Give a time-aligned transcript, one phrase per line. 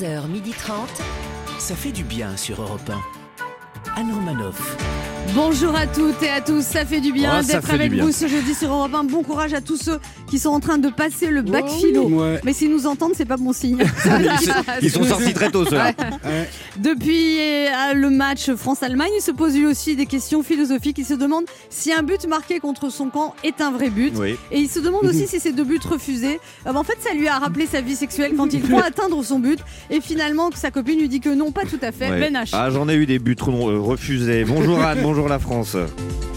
[0.00, 0.88] 11h30.
[1.58, 4.00] Ça fait du bien sur Europe 1.
[4.00, 5.09] Anne Romanoff.
[5.34, 8.04] Bonjour à toutes et à tous, ça fait du bien Oh, d'être avec bien.
[8.04, 9.04] vous ce jeudi sur Europe 1.
[9.04, 9.98] Bon courage à tous ceux
[10.28, 12.08] qui sont en train de passer le bac philo.
[12.08, 12.40] Ouais.
[12.44, 13.78] Mais s'ils nous entendent, c'est pas bon signe.
[14.82, 15.92] Ils sont sortis très tôt, ceux-là.
[16.78, 20.98] Depuis euh, le match France-Allemagne, il se pose lui aussi des questions philosophiques.
[20.98, 24.12] Il se demande si un but marqué contre son camp est un vrai but.
[24.16, 24.36] Oui.
[24.50, 27.28] Et il se demande aussi si ces deux buts refusés, euh, en fait, ça lui
[27.28, 29.60] a rappelé sa vie sexuelle quand il croit atteindre son but.
[29.90, 32.08] Et finalement, sa copine lui dit que non, pas tout à fait.
[32.08, 32.50] Ben H.
[32.52, 34.44] Ah, j'en ai eu des buts euh, refusés.
[34.44, 35.76] Bonjour Anne, bonjour la France.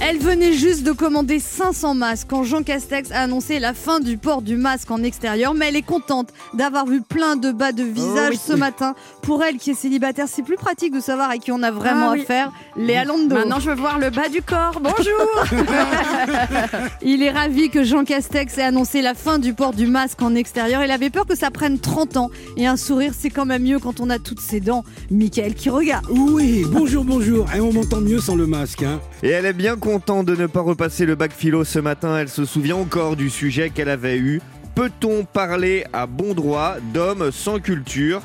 [0.05, 4.17] Elle venait juste de commander 500 masques quand Jean Castex a annoncé la fin du
[4.17, 7.83] port du masque en extérieur, mais elle est contente d'avoir vu plein de bas de
[7.83, 8.95] visage ce matin.
[9.21, 12.09] Pour elle qui est célibataire, c'est plus pratique de savoir à qui on a vraiment
[12.09, 12.21] Ah oui.
[12.21, 12.51] affaire.
[12.75, 13.33] Léa Lando.
[13.35, 14.81] Maintenant, je veux voir le bas du corps.
[14.81, 15.63] Bonjour.
[17.01, 20.35] Il est ravi que Jean Castex ait annoncé la fin du port du masque en
[20.35, 20.83] extérieur.
[20.83, 22.29] Il avait peur que ça prenne 30 ans.
[22.57, 24.83] Et un sourire, c'est quand même mieux quand on a toutes ses dents.
[25.11, 26.05] Michael qui regarde.
[26.09, 27.45] Oui, bonjour, bonjour.
[27.55, 28.62] Et on m'entend mieux sans le masque.
[28.85, 28.99] Hein.
[29.21, 32.17] Et elle est bien contente de ne pas repasser le bac philo ce matin.
[32.17, 34.41] Elle se souvient encore du sujet qu'elle avait eu.
[34.75, 38.21] Peut-on parler à bon droit d'hommes sans culture?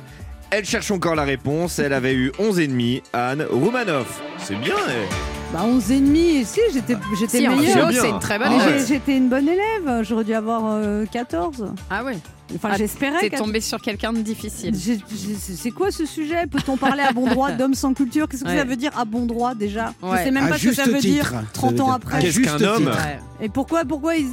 [0.51, 1.79] Elle cherche encore la réponse.
[1.79, 3.03] Elle avait eu 11 ennemis.
[3.13, 4.23] Anne Roumanoff.
[4.39, 4.75] C'est bien.
[4.89, 5.13] eh.
[5.53, 7.91] Bah 11 et demi, si j'étais j'étais Si, en meilleure.
[7.91, 11.73] c'est une très bonne Ah J'étais une bonne élève, j'aurais dû avoir euh, 14.
[11.89, 12.19] Ah ouais.
[12.55, 13.21] Enfin, Ah, j'espérais.
[13.21, 13.47] T'es 14.
[13.47, 14.75] tombé sur quelqu'un de difficile.
[14.75, 16.47] C'est quoi ce sujet?
[16.47, 18.27] Peut-on parler à bon droit d'hommes sans culture?
[18.29, 18.57] Qu'est-ce que Ouais.
[18.59, 19.93] ça veut dire à bon droit déjà?
[20.03, 20.25] Je Ouais.
[20.25, 21.95] sais même À pas ce que ça veut titre, dire ça 30 veut ans dire.
[21.95, 22.19] après.
[22.21, 22.87] Qu'est-ce juste qu'un homme?
[22.87, 23.19] Ouais.
[23.41, 24.27] Et pourquoi, pourquoi ils,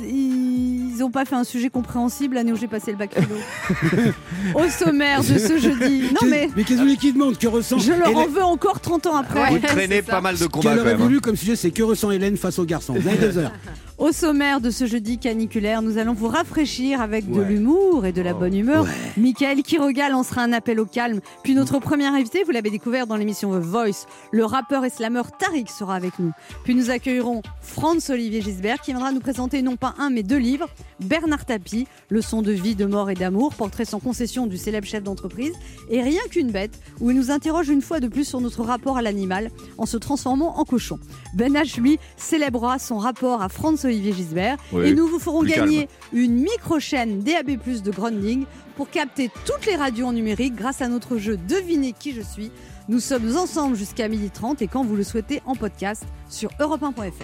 [0.96, 2.36] ils ont pas fait un sujet compréhensible?
[2.36, 4.12] L'année où j'ai passé le bac philo
[4.56, 6.04] Au sommaire de ce jeudi.
[6.14, 9.18] Non mais Mais qu'est-ce qu'ils demandent Que ressent je leur en veux encore 30 ans
[9.18, 9.50] après.
[9.52, 11.02] Vous traînez pas mal de Ce combats qu'elle quand aurait même.
[11.02, 11.04] hein.
[11.04, 12.94] voulu comme sujet, c'est que ressent Hélène face aux garçons.
[12.98, 13.52] Vous avez deux heures.
[13.98, 18.22] Au sommaire de ce jeudi caniculaire, nous allons vous rafraîchir avec de l'humour et de
[18.22, 18.40] la Oh.
[18.40, 18.84] bonne humeur.
[18.84, 18.90] Ouais.
[19.16, 21.22] Michael Quiroga lancera un appel au calme.
[21.44, 25.22] Puis notre premier invité, vous l'avez découvert dans l'émission The Voice, le rappeur et slammer
[25.40, 26.34] Tariq sera avec nous.
[26.66, 30.40] Puis nous accueillerons Franz Olivier Gisbert qui viendra nous présenter non pas un mais deux
[30.40, 30.68] livres.
[31.00, 35.04] Bernard Tapie, leçon de vie, de mort et d'amour, portrait sans concession du célèbre chef
[35.04, 35.54] d'entreprise.
[35.90, 38.98] Et rien qu'une bête, où il nous interroge une fois de plus sur notre rapport
[38.98, 41.00] à l'animal en se transformant en cochon.
[41.34, 44.58] Ben H, lui, célébrera son rapport à Franz Olivier Gisbert.
[44.72, 49.76] Oui, et nous vous ferons gagner une micro-chaîne DAB+, de Grounding pour capter toutes les
[49.76, 52.52] radios en numérique grâce à notre jeu Devinez qui je suis.
[52.88, 57.24] Nous sommes ensemble jusqu'à 12h30 et quand vous le souhaitez en podcast sur europe1.fr.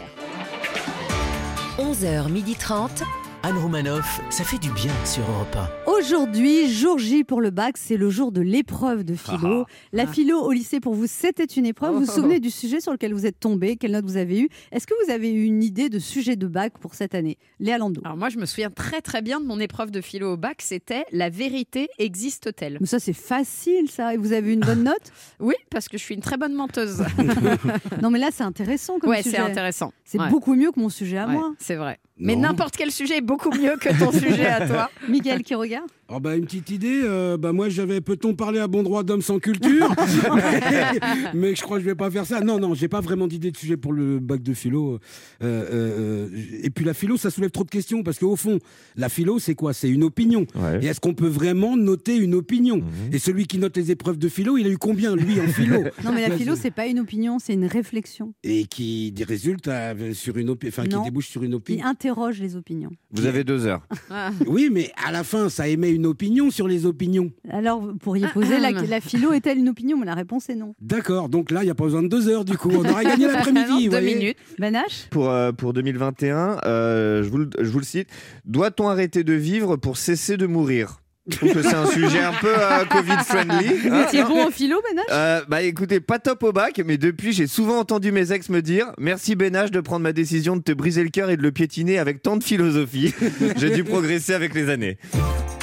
[1.77, 3.20] 11h30.
[3.43, 4.21] Anne Romanoff.
[4.29, 5.57] Ça fait du bien sur Europe
[5.87, 9.65] Aujourd'hui, jour J pour le bac, c'est le jour de l'épreuve de philo.
[9.93, 11.93] La philo au lycée pour vous, c'était une épreuve.
[11.95, 13.77] Vous vous souvenez du sujet sur lequel vous êtes tombé?
[13.77, 16.45] Quelle note vous avez eu Est-ce que vous avez eu une idée de sujet de
[16.47, 17.37] bac pour cette année?
[17.59, 17.99] Léa Lando.
[18.05, 20.61] Alors moi, je me souviens très très bien de mon épreuve de philo au bac.
[20.61, 24.13] C'était la vérité existe-t-elle Mais ça, c'est facile, ça.
[24.13, 24.95] Et vous avez eu une bonne note?
[25.39, 27.03] Oui, parce que je suis une très bonne menteuse.
[28.03, 29.37] Non, mais là, c'est intéressant comme ouais, sujet.
[29.37, 29.93] c'est intéressant.
[30.05, 30.29] C'est Ouais.
[30.29, 31.53] beaucoup mieux que mon sujet à Ouais, moi.
[31.57, 31.99] c'est vrai.
[32.17, 34.89] Mais n'importe quel sujet est beaucoup mieux que ton sujet à toi.
[35.09, 38.67] Miguel qui regarde Oh bah, une petite idée, euh, bah moi j'avais peut-on parler à
[38.67, 39.87] bon droit d'homme sans culture
[41.33, 42.41] Mais je crois que je vais pas faire ça.
[42.41, 44.95] Non, non, j'ai pas vraiment d'idée de sujet pour le bac de philo.
[44.95, 44.99] Euh,
[45.41, 46.29] euh,
[46.63, 48.59] et puis la philo, ça soulève trop de questions parce qu'au fond,
[48.97, 49.71] la philo, c'est quoi?
[49.73, 50.45] C'est une opinion.
[50.55, 50.83] Ouais.
[50.83, 52.77] Et est-ce qu'on peut vraiment noter une opinion?
[52.77, 53.13] Mhm.
[53.13, 55.83] Et celui qui note les épreuves de philo, il a eu combien, lui, en philo?
[56.03, 59.91] Non, mais la philo, c'est- pas une opinion, c'est une réflexion Et qui des résultats
[59.93, 61.85] euh, sur une opinion, enfin qui débouche sur une qui opinion.
[61.85, 62.91] interroge les opinions.
[63.11, 63.81] Vous avez deux heures.
[64.47, 67.31] Oui, mais à la fin, ça émet une opinion sur les opinions.
[67.49, 69.97] Alors, vous pourriez poser la, la philo est-elle une opinion?
[69.97, 70.73] Mais la réponse est non.
[70.81, 72.69] D'accord, donc là, il n'y a pas besoin de deux heures du coup.
[72.71, 73.71] On aurait gagné l'après-midi.
[73.71, 74.15] vous deux voyez.
[74.15, 74.37] minutes.
[74.59, 78.07] H Pour, euh, pour 2021, euh, je, vous le, je vous le cite.
[78.45, 81.00] Doit-on arrêter de vivre pour cesser de mourir?
[81.27, 83.73] Je trouve que c'est un sujet un peu euh, Covid-friendly.
[83.87, 86.81] Vous hein, étiez bon en philo, Ben H Euh, bah écoutez, pas top au bac,
[86.83, 90.55] mais depuis j'ai souvent entendu mes ex me dire Merci Benach de prendre ma décision
[90.55, 93.13] de te briser le cœur et de le piétiner avec tant de philosophie.
[93.57, 94.97] j'ai dû progresser avec les années.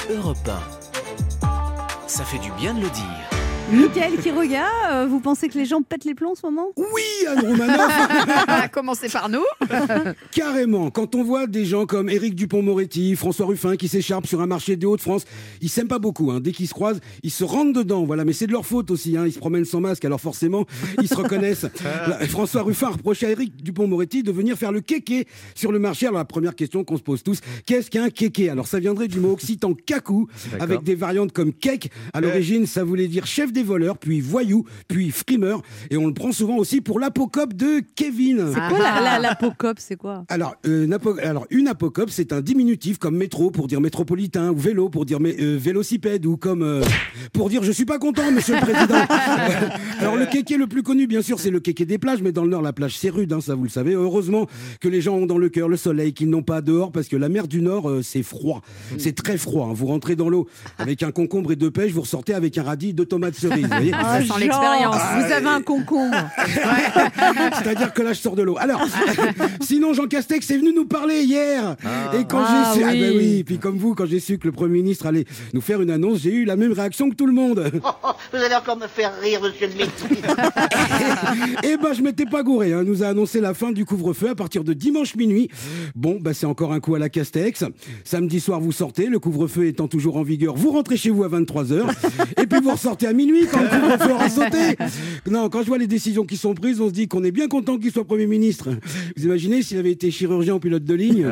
[0.09, 0.13] 1.
[0.15, 0.37] Europe
[1.41, 2.07] 1.
[2.07, 3.38] Ça fait du bien de le dire.
[3.71, 6.69] Michael qui regarde, euh, vous pensez que les gens pètent les plombs en ce moment?
[6.75, 7.91] Oui, Anne Romanoff,
[8.47, 9.43] À commencer par nous.
[10.31, 10.89] carrément.
[10.89, 14.75] Quand on voit des gens comme Éric Dupont-Moretti, François Ruffin qui s'écharpent sur un marché
[14.75, 15.25] des Hauts-de-France,
[15.61, 16.31] ils s'aiment pas beaucoup.
[16.31, 16.39] hein.
[16.39, 18.05] Dès qu'ils se croisent, ils se rentrent dedans.
[18.05, 19.15] Voilà, mais c'est de leur faute aussi.
[19.17, 19.25] hein.
[19.27, 20.65] Ils se promènent sans masque, alors forcément,
[21.01, 21.67] ils se reconnaissent.
[21.83, 26.07] Là, François Ruffin reprochait à Éric Dupont-Moretti de venir faire le kéké sur le marché.
[26.07, 28.49] Alors la première question qu'on se pose tous, qu'est-ce qu'un kéké?
[28.49, 30.63] Alors ça viendrait du mot occitan kakou, D'accord.
[30.63, 31.91] avec des variantes comme kek.
[32.13, 35.61] À l'origine, ça voulait dire chef des voleurs, puis voyou, puis frimeur.
[35.89, 38.47] Et on le prend souvent aussi pour l'apocope de Kevin.
[38.53, 40.23] C'est quoi la, la, l'apocope C'est quoi?
[40.29, 44.51] Alors, euh, une apo- alors, une apocope, c'est un diminutif comme métro pour dire métropolitain,
[44.51, 46.81] ou vélo pour dire mé- euh, vélocipède, ou comme euh,
[47.33, 48.99] pour dire je suis pas content, monsieur le président.
[49.99, 52.43] alors, le kéké le plus connu, bien sûr, c'est le kéké des plages, mais dans
[52.43, 53.93] le Nord, la plage, c'est rude, hein, ça vous le savez.
[53.93, 54.47] Heureusement
[54.79, 57.15] que les gens ont dans le cœur le soleil, qu'ils n'ont pas dehors, parce que
[57.17, 58.61] la mer du Nord, euh, c'est froid.
[58.97, 59.67] C'est très froid.
[59.69, 59.73] hein.
[59.73, 60.47] Vous rentrez dans l'eau
[60.77, 63.48] avec un concombre et deux pêches, vous ressortez avec un radis, deux tomates cerises.
[63.49, 64.95] Vous voyez Ah, l'expérience.
[65.17, 66.15] Vous avez un concombre.
[67.57, 68.57] C'est-à-dire que là, je sors de l'eau.
[68.59, 68.81] Alors,
[69.61, 71.75] sinon, Jean Castex est venu nous parler hier.
[72.13, 72.99] Et quand Ah j'ai su, ah oui.
[72.99, 75.81] ben oui, puis comme vous, quand j'ai su que le Premier ministre allait nous faire
[75.81, 77.71] une annonce, j'ai eu la même réaction que tout le monde.
[77.81, 80.05] Oh, oh, vous allez encore me faire rire, monsieur le ministre.
[81.63, 82.73] Eh ben, je m'étais pas gouré.
[82.73, 82.81] Hein.
[82.83, 85.49] Il nous a annoncé la fin du couvre-feu à partir de dimanche minuit.
[85.95, 87.63] Bon, bah, c'est encore un coup à la Castex.
[88.03, 89.07] Samedi soir, vous sortez.
[89.07, 91.89] Le couvre-feu étant toujours en vigueur, vous rentrez chez vous à 23h.
[92.41, 94.75] Et puis, vous ressortez à minuit quand le couvre-feu aura sauté.
[95.29, 97.47] Non, quand je vois les décisions qui sont prises, on se dit qu'on est bien
[97.47, 98.69] content qu'il soit Premier ministre.
[99.17, 101.27] Vous imaginez s'il avait été chirurgien ou pilote de ligne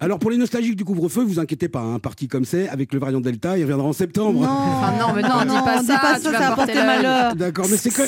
[0.00, 1.80] Alors, pour les nostalgiques du couvre-feu, vous inquiétez pas.
[1.80, 4.40] Un parti comme c'est, avec le variant Delta, il reviendra en septembre.
[4.42, 6.86] Enfin, non, mais non, dis pas dis ça, pas tu ça, ça porter l'œil.
[6.86, 7.34] malheur.
[7.36, 8.04] D'accord, mais c'est quand,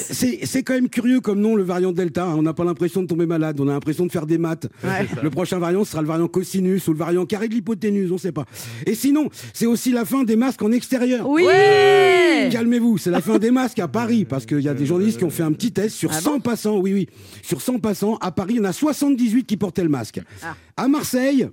[0.67, 2.25] quand même curieux comme nom, le variant Delta.
[2.27, 2.35] hein.
[2.37, 4.69] On n'a pas l'impression de tomber malade, on a l'impression de faire des maths.
[5.23, 8.33] Le prochain variant sera le variant cosinus ou le variant carré de l'hypoténuse, on sait
[8.33, 8.45] pas.
[8.87, 11.29] Et sinon, c'est aussi la fin des masques en extérieur.
[11.29, 11.45] Oui
[12.51, 15.25] Calmez-vous, c'est la fin des masques à Paris, parce qu'il y a des journalistes qui
[15.25, 17.09] ont fait un petit test sur 100 passants, oui, oui,
[17.43, 20.21] sur 100 passants, à Paris, il y en a 78 qui portaient le masque.
[20.77, 21.49] À Marseille,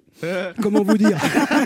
[0.62, 1.18] comment vous dire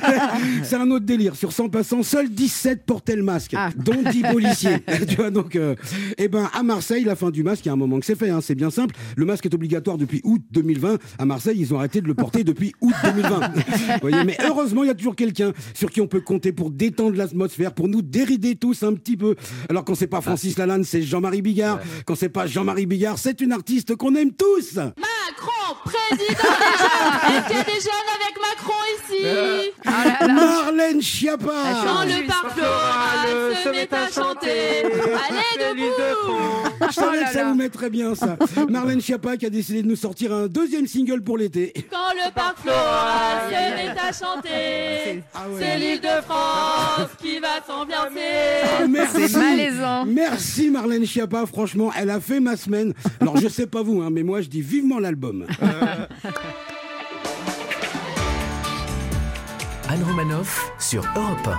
[0.64, 3.70] C'est un autre délire, sur 100 passants, seuls 17 portaient le masque, Ah.
[3.76, 4.78] dont 10 policiers.
[5.08, 5.76] tu vois, donc, euh,
[6.18, 8.16] eh ben, à Marseille, la fin du masque, il y a un moment que c'est
[8.16, 11.74] fait, hein, c'est bien simple, le masque est obligatoire depuis août 2020, à Marseille, ils
[11.74, 13.40] ont arrêté de le porter depuis août 2020.
[13.40, 16.70] Vous voyez, mais heureusement, il y a toujours quelqu'un sur qui on peut compter pour
[16.72, 19.36] détendre l'atmosphère, pour nous dérider tous un petit peu.
[19.70, 21.80] Alors quand c'est pas Francis Lalanne, c'est Jean-Marie Bigard.
[22.08, 24.78] Quand c'est pas Jean-Marie Bigard, c'est une artiste qu'on aime tous.
[24.78, 31.02] Macron, président des jeunes Est-ce qu'il y a des jeunes avec Macron ici Ah Marlène
[31.02, 31.52] Schiappa.
[31.86, 37.56] Quand le parc floral se met à chanter Allez debout Je savais que ça vous
[37.56, 38.38] mettrait bien ça.
[38.70, 41.74] Marlène Schiappa qui a décidé de nous sortir un deuxième single pour l'été.
[41.90, 45.60] Quand le parc floral se met à chanter Ah ouais.
[45.60, 48.20] C'est l'île de France qui va s'ambiancer
[48.82, 49.28] Ah, merci.
[49.30, 50.06] C'est malaisant.
[50.06, 52.94] Merci Marlène Schiappa, franchement, elle a fait ma semaine.
[53.20, 55.46] Alors je sais pas vous, hein, mais moi je dis vivement l'album.
[59.90, 61.50] Anne Romanoff sur Europe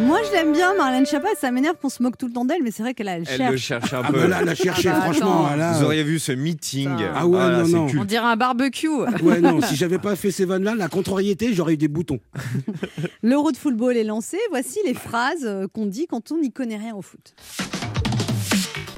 [0.00, 1.28] Moi, je l'aime bien, Marlène Schiappa.
[1.38, 3.36] Ça m'énerve qu'on se moque tout le temps d'elle, mais c'est vrai qu'elle elle Elle
[3.36, 3.50] cherche.
[3.52, 4.20] le cherche un Ah peu.
[4.20, 5.54] bah là, elle a cherché, Ah bah, franchement.
[5.56, 6.90] là, Vous auriez vu ce meeting.
[7.14, 7.86] Ah ouais, là, non, c'est non.
[8.00, 8.88] On dirait un barbecue.
[9.22, 12.20] Ouais, non, si j'avais pas fait ces vannes-là, la contrariété, j'aurais eu des boutons.
[13.22, 14.38] L'Euro de football est lancé.
[14.50, 17.34] Voici les phrases euh, qu'on dit quand on n'y connaît rien au foot.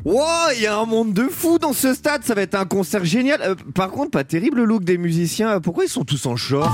[0.05, 2.65] Wow, il y a un monde de fou dans ce stade, ça va être un
[2.65, 3.43] concert génial.
[3.43, 5.61] Euh, par contre, pas terrible le look des musiciens.
[5.61, 6.71] Pourquoi ils sont tous en short?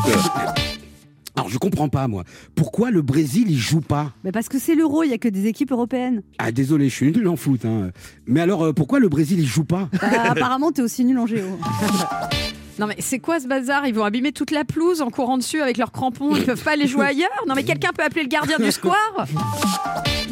[1.36, 2.24] Alors, je comprends pas, moi.
[2.54, 4.12] Pourquoi le Brésil, il joue pas?
[4.22, 6.22] Mais parce que c'est l'Euro, il y a que des équipes européennes.
[6.38, 7.64] Ah, désolé, je suis nul en foot.
[7.64, 7.90] Hein.
[8.26, 9.88] Mais alors, euh, pourquoi le Brésil, il joue pas?
[10.00, 11.58] Bah, apparemment, t'es aussi nul en géo.
[12.78, 13.86] Non mais c'est quoi ce bazar?
[13.86, 16.34] Ils vont abîmer toute la pelouse en courant dessus avec leurs crampons.
[16.34, 17.30] Ils peuvent pas aller jouer ailleurs?
[17.46, 19.26] Non mais quelqu'un peut appeler le gardien du square?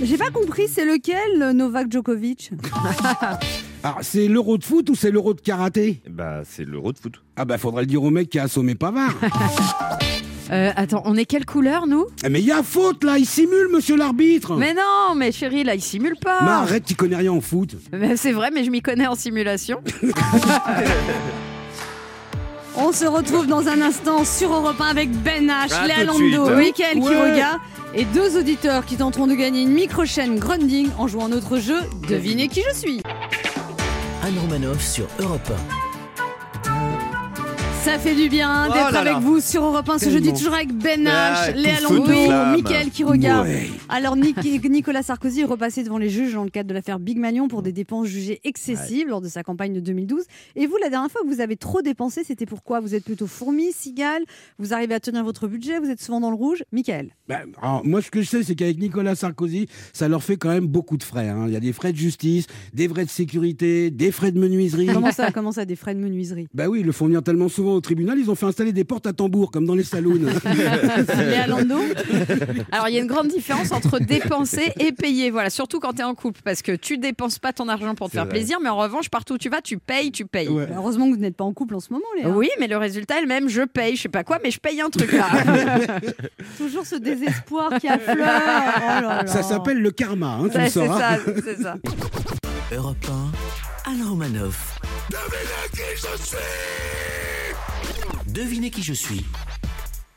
[0.02, 2.50] J'ai pas compris, c'est lequel, euh, Novak Djokovic?
[3.84, 6.02] Alors, c'est l'euro de foot ou c'est l'euro de karaté?
[6.10, 7.22] Bah, c'est l'euro de foot.
[7.36, 9.14] Ah, bah, faudrait le dire au mec qui a assommé Pavard.
[10.50, 12.04] Euh, Attends, on est quelle couleur nous?
[12.24, 15.64] Eh, mais il y a faute, là, il simule, monsieur l'arbitre Mais non, mais chérie,
[15.64, 16.40] là, il simule pas.
[16.42, 17.76] Mais arrête, tu connais rien en foot.
[17.90, 19.80] Mais C'est vrai, mais je m'y connais en simulation.
[22.76, 26.56] On se retrouve dans un instant sur Europe 1 avec Ben H, Léa Lando.
[26.56, 27.08] Mickaël Ouais.
[27.10, 27.58] Quiroga
[27.94, 31.76] et deux auditeurs qui tenteront de gagner une micro-chaîne Grunding en jouant notre jeu
[32.08, 33.02] Devinez qui je suis.
[34.24, 35.50] Anne Romanoff sur Europe
[37.84, 39.18] Ça fait du bien Oh d'être avec là.
[39.18, 40.18] vous sur Europe 1 ce Tellement.
[40.24, 42.54] jeudi, toujours avec Ben H, Ah, Léa toute flamme.
[42.54, 43.42] Mickaël Quiroga.
[43.42, 43.68] Ouais.
[43.88, 44.36] Alors Nic-
[44.70, 47.60] Nicolas Sarkozy est repassé devant les juges dans le cadre de l'affaire Big Magnon pour
[47.62, 50.22] des dépenses jugées excessives lors de sa campagne de 2012.
[50.54, 52.78] Et vous, la dernière fois que vous avez trop dépensé, c'était pourquoi?
[52.78, 54.22] Vous êtes plutôt fourmi, cigale,
[54.60, 56.62] vous arrivez à tenir votre budget, vous êtes souvent dans le rouge?
[56.70, 60.36] Michael Bah, alors, moi, ce que je sais, c'est qu'avec Nicolas Sarkozy, ça leur fait
[60.36, 61.28] quand même beaucoup de frais.
[61.28, 61.44] hein.
[61.48, 64.86] Il y a des frais de justice, des frais de sécurité, des frais de menuiserie.
[64.86, 66.46] Comment ça, comment ça, des frais de menuiserie?
[66.54, 68.84] Bah oui, ils le font venir tellement souvent au tribunal, ils ont fait installer des
[68.84, 69.82] portes à tambour, comme dans les.
[69.92, 71.76] Léa Lando
[72.70, 75.30] Alors, il y a une grande différence entre dépenser et payer.
[75.30, 76.40] Voilà, surtout quand tu es en couple.
[76.44, 78.34] Parce que tu dépenses pas ton argent pour te faire vrai.
[78.34, 80.48] plaisir, mais en revanche, partout où tu vas, tu payes, tu payes.
[80.48, 80.68] Ouais.
[80.74, 82.28] Heureusement que vous n'êtes pas en couple en ce moment, Léa.
[82.30, 83.48] Oui, mais le résultat est le même.
[83.48, 85.28] Je paye, je sais pas quoi, mais je paye un truc là.
[86.58, 88.16] Toujours ce désespoir qui affleure.
[88.18, 89.26] Oh là là.
[89.26, 90.98] Ça s'appelle le karma, hein, tu Ouais, le c'est sauras.
[90.98, 91.76] ça, c'est ça.
[92.74, 92.96] Europe
[93.86, 94.78] 1, Alain Romanoff.
[95.10, 96.36] Devinez qui je suis.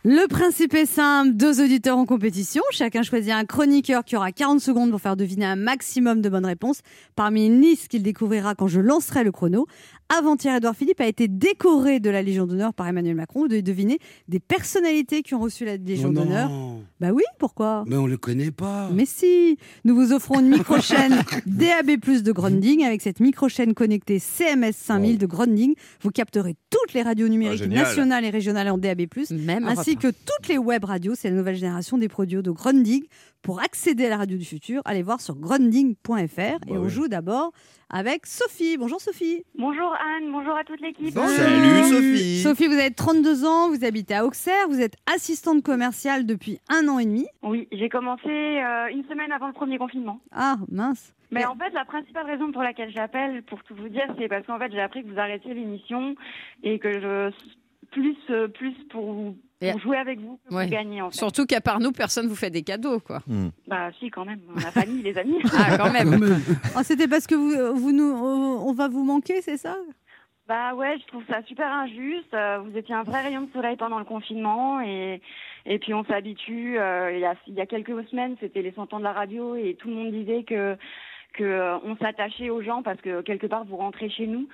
[0.05, 2.61] Le principe est simple, deux auditeurs en compétition.
[2.71, 6.45] Chacun choisit un chroniqueur qui aura 40 secondes pour faire deviner un maximum de bonnes
[6.45, 6.81] réponses
[7.17, 9.67] parmi une liste qu'il découvrira quand je lancerai le chrono.
[10.09, 13.41] Avant-hier, Edouard Philippe a été décoré de la Légion d'honneur par Emmanuel Macron.
[13.41, 13.97] Vous devez deviner
[14.27, 16.51] des personnalités qui ont reçu la Légion Oh d'honneur.
[16.99, 17.83] Bah oui, pourquoi?
[17.87, 18.89] Mais on le connaît pas.
[18.93, 22.83] mais si, nous vous offrons une micro-chaîne DAB+ de Grounding.
[22.85, 27.67] Avec cette micro-chaîne connectée CMS 5000 de Grounding, vous capterez toutes les radios numériques Ah,
[27.67, 31.15] nationales et régionales en DAB+, Même ainsi que toutes les web radios.
[31.15, 33.03] C'est la nouvelle génération des produits de Grounding.
[33.45, 36.39] Pour accéder à la radio du futur, allez voir sur grounding.fr.
[36.67, 36.89] et on oui.
[36.89, 37.51] joue d'abord
[37.91, 38.75] avec Sophie.
[38.75, 39.43] Bonjour Sophie.
[39.55, 41.11] Bonjour Anne, bonjour à toute l'équipe.
[41.13, 42.39] Salut Sophie.
[42.41, 46.87] Sophie, vous avez 32 ans, vous habitez à Auxerre, vous êtes assistante commerciale depuis un
[46.87, 47.27] an et demi.
[47.43, 50.19] Oui, j'ai commencé euh, une semaine avant le premier confinement.
[50.31, 51.13] Ah, mince.
[51.29, 54.43] Mais en fait, la principale raison pour laquelle j'appelle, pour tout vous dire, c'est parce
[54.47, 56.15] qu'en fait, j'ai appris que vous arrêtiez l'émission
[56.63, 57.31] et que je
[57.91, 61.01] plus euh, plus pour, vous- Et- pour jouer avec vous que Ouais.
[61.01, 61.17] en fait.
[61.17, 63.19] Surtout qu'à part nous, personne vous fait des cadeaux, quoi.
[63.67, 65.39] Bah si quand même, la famille, les amis.
[65.57, 66.11] Ah, quand même.
[66.11, 66.43] Quand même.
[66.77, 69.75] Oh, C'était parce que vous, vous nous, on va vous manquer, c'est ça?
[70.47, 72.31] Bah ouais, je trouve ça super injuste.
[72.35, 75.19] Euh, Vous étiez un vrai rayon de soleil pendant le confinement et
[75.65, 76.77] et puis on s'habitue.
[76.77, 79.13] Euh, il y a il y a quelques semaines, c'était les 100 ans de la
[79.13, 80.77] radio et tout le monde disait que
[81.33, 84.47] que euh, on s'attachait aux gens parce que quelque part vous rentrez chez nous.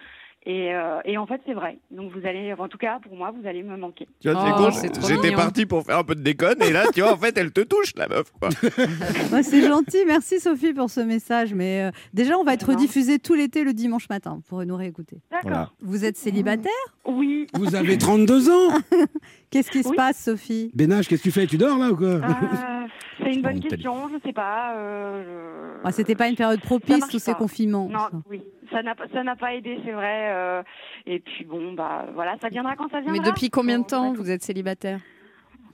[0.47, 1.77] Et, euh, et en fait, c'est vrai.
[1.91, 4.07] Donc vous allez, en tout cas pour moi, vous allez me manquer.
[4.19, 6.59] Tu vois, Oh, c'est con, c'est trop j'étais parti pour faire un peu de déconne
[6.63, 8.31] et là, tu vois, en fait, elle te touche, la meuf.
[8.39, 8.49] Quoi.
[9.31, 11.53] Ouais, C'est gentil, merci Sophie pour ce message.
[11.53, 12.77] Mais euh, déjà, on va être Non.
[12.77, 14.33] diffusé tout l'été le dimanche matin.
[14.37, 15.17] Vous pourrez nous réécouter.
[15.29, 15.49] D'accord.
[15.51, 15.69] Voilà.
[15.81, 16.71] Vous êtes célibataire?
[17.05, 17.45] Oui.
[17.53, 18.73] Vous avez 32 ans
[19.51, 19.95] Qu'est-ce qui se Oui.
[19.95, 20.71] passe, Sophie?
[20.73, 21.45] Bénage, qu'est-ce que tu fais?
[21.45, 22.07] Tu dors là ou quoi?
[22.07, 22.21] Euh,
[23.19, 24.07] c'est une bonne question.
[24.09, 24.75] Je sais pas.
[24.77, 27.87] Euh, je- Ah, C'était pas une période propice, tous ces confinements.
[27.89, 28.41] Non, oui.
[28.71, 30.31] Ça n'a pas, ça n'a pas aidé, c'est vrai.
[30.33, 30.63] euh,
[31.05, 33.21] et puis bon, bah voilà, ça viendra quand ça viendra.
[33.21, 34.99] Mais depuis combien de temps vous êtes célibataire?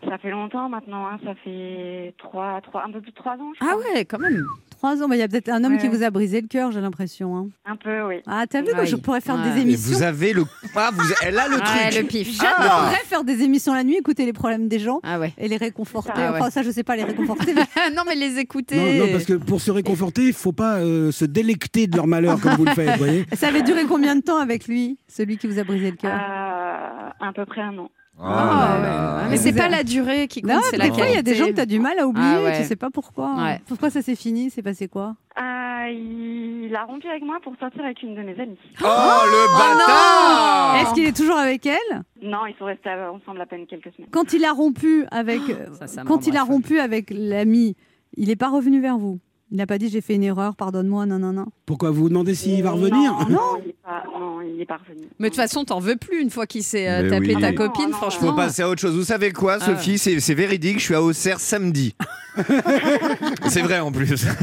[0.07, 3.51] Ça fait longtemps maintenant, hein, ça fait trois, trois, un peu plus de trois ans,
[3.59, 3.93] je Ah crois.
[3.93, 4.45] ouais, quand même.
[4.77, 5.97] Trois ans, bah, il y a peut-être un homme Ouais, qui ouais.
[5.97, 7.35] vous a brisé le cœur, j'ai l'impression.
[7.35, 7.47] hein.
[7.65, 8.17] Un peu, oui.
[8.27, 8.85] Ah, t'as vu, Ouais.
[8.85, 9.49] je pourrais faire Ouais.
[9.51, 9.97] des Et émissions.
[9.97, 10.43] vous avez le.
[10.75, 11.03] Ah, vous...
[11.23, 12.01] elle a le Ouais, truc.
[12.01, 12.39] le pif.
[12.39, 15.33] J'adorerais faire des émissions la nuit, écouter les problèmes des gens Ah ouais.
[15.39, 16.11] et les réconforter.
[16.15, 16.39] Ah ouais.
[16.39, 17.53] Enfin, ça, je sais pas les réconforter.
[17.55, 17.65] mais
[17.95, 18.75] non, mais les écouter.
[18.99, 22.05] non, non, parce que pour se réconforter, il faut pas euh, se délecter de leur
[22.07, 24.97] malheur comme vous le faites, vous voyez ça avait duré combien de temps avec lui,
[25.07, 26.13] celui qui vous a brisé le cœur?
[26.13, 27.89] Euh, à peu près un an.
[28.19, 28.83] Oh Ah, ouais.
[28.83, 29.27] là.
[29.29, 31.21] Mais c'est pas la durée qui compte, Non, c'est des la fois, il y a
[31.21, 31.35] des qualité.
[31.35, 32.57] gens que tu as du mal à oublier, Ah ouais.
[32.61, 33.35] tu sais pas pourquoi.
[33.35, 33.61] Ouais.
[33.67, 37.83] Pourquoi ça s'est fini C'est passé quoi Euh, il a rompu avec moi pour sortir
[37.85, 38.57] avec une de mes amies.
[38.81, 43.45] Oh, le bâtard Est-ce qu'il est toujours avec elle Non, ils sont restés ensemble à
[43.45, 44.09] peine quelques semaines.
[44.11, 45.41] Quand il a rompu avec,
[45.79, 47.75] Ça, ça me quand il a rompu avec l'ami,
[48.15, 49.19] il n'est pas revenu vers vous.
[49.49, 51.45] Il n'a pas dit j'ai fait une erreur, pardonne-moi, non, non, non.
[51.65, 54.65] Pourquoi vous vous demandez s'il va revenir Non, non, il est pas, non, il est
[54.65, 55.07] pas revenu.
[55.19, 57.41] Mais de toute façon, t'en veux plus une fois qu'il s'est euh, Mais tapé oui.
[57.41, 58.33] ta non, copine, non, Faut franchement.
[58.35, 58.95] passer à autre chose.
[58.95, 59.65] Vous savez quoi, Ah.
[59.65, 61.95] Sophie C'est c'est véridique, je suis à Auxerre samedi.
[63.47, 64.25] c'est vrai en plus.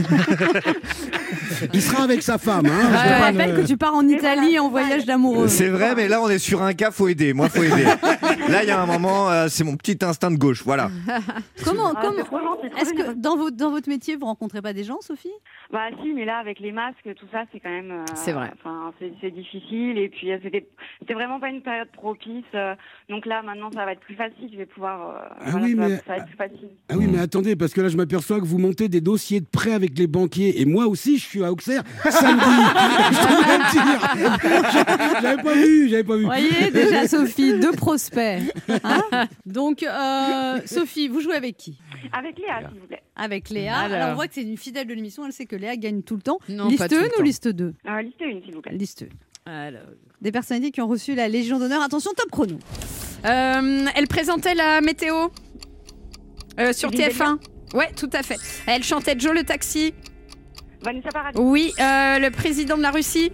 [1.72, 2.66] Il sera avec sa femme.
[2.66, 5.48] Hein, Je te rappelle le- que tu pars en Italie en voyage d'amoureux.
[5.48, 7.32] C'est vrai, mais là on est sur un cas, faut aider.
[7.32, 7.84] Moi, faut aider.
[8.48, 10.62] Là, il y a un moment, euh, c'est mon petit instinct de gauche.
[10.64, 10.90] Voilà.
[11.64, 14.26] Comment, Ah, comment c'est trop gentil, trop Est-ce que dans votre, dans votre métier, vous
[14.26, 15.30] rencontrez pas des gens, Sophie?
[15.72, 17.90] Bah si, mais là avec les masques, tout ça, c'est quand même.
[17.90, 18.50] euh, C'est vrai.
[18.58, 20.66] Enfin, c'est c'est difficile et puis euh, c'était,
[21.00, 22.44] c'était vraiment pas une période propice.
[22.54, 22.74] euh,
[23.08, 24.48] donc là, maintenant, ça va être plus facile.
[24.52, 25.08] Je vais pouvoir.
[25.10, 26.68] euh, Ah oui, ça, va- mais- ça va être plus facile.
[26.90, 29.46] Ah oui, mais attendez, parce que là, je m'aperçois que vous montez des dossiers de
[29.46, 30.60] prêt avec les banquiers.
[30.60, 32.44] Et moi aussi, je suis à Auxerre samedi.
[33.10, 35.20] je dire.
[35.22, 36.22] J'avais pas vu, j'avais pas vu.
[36.22, 38.42] Vous voyez déjà, Sophie, deux prospects.
[38.84, 41.78] Hein Donc, euh, Sophie, vous jouez avec qui?
[42.12, 43.02] Avec Léa, s'il vous plaît.
[43.16, 43.76] Avec Léa.
[43.78, 43.96] Alors.
[43.96, 45.24] Alors, on voit que c'est une fidèle de l'émission.
[45.26, 46.38] Elle sait que Léa gagne tout le temps.
[46.48, 48.72] Non, liste pas tout le 1 ou liste 2 Euh, liste une, s'il vous plaît.
[48.72, 49.04] Liste
[49.46, 49.52] 1.
[49.52, 49.80] Alors.
[50.20, 51.82] Des personnalités qui ont reçu la Légion d'honneur.
[51.82, 52.58] Attention, top chrono.
[53.24, 55.28] Euh, elle présentait la météo
[56.58, 57.38] euh, sur Lisa TF1.
[57.74, 58.36] Ouais, tout à fait.
[58.66, 59.94] Elle chantait Joe le taxi.
[60.84, 63.32] Vanessa Paradis, Oui, euh, le président de la Russie.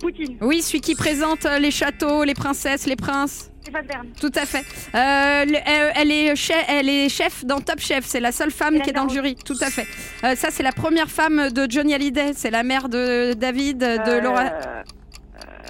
[0.00, 3.50] Poutine, Oui, celui qui présente euh, les châteaux, les princesses, les princes.
[3.62, 4.58] Stéphane Bern, Tout à fait.
[4.94, 8.04] Euh, le- euh, elle, est chef, elle est chef dans Top Chef.
[8.04, 9.36] C'est la seule femme Hélène qui est dans le jury.
[9.36, 9.86] Tout à fait.
[10.24, 12.32] Euh, ça, c'est la première femme de Johnny Hallyday.
[12.36, 14.42] C'est la mère de David, de euh, Laura.
[14.42, 14.82] euh,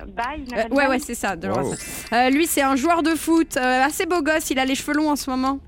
[0.09, 1.37] Baye, Euh, ouais, Baye ouais, c'est ça.
[1.37, 1.75] de Wow.
[2.12, 4.50] Euh, lui, c'est un joueur de foot euh, assez beau gosse.
[4.50, 5.61] Il a les cheveux longs en ce moment.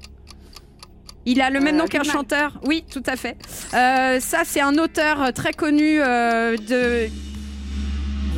[1.26, 2.59] Il a le même Euh, nom qu'un chanteur.
[2.64, 3.37] Oui, tout à fait.
[3.75, 7.09] Euh, ça, c'est un auteur très connu euh, de.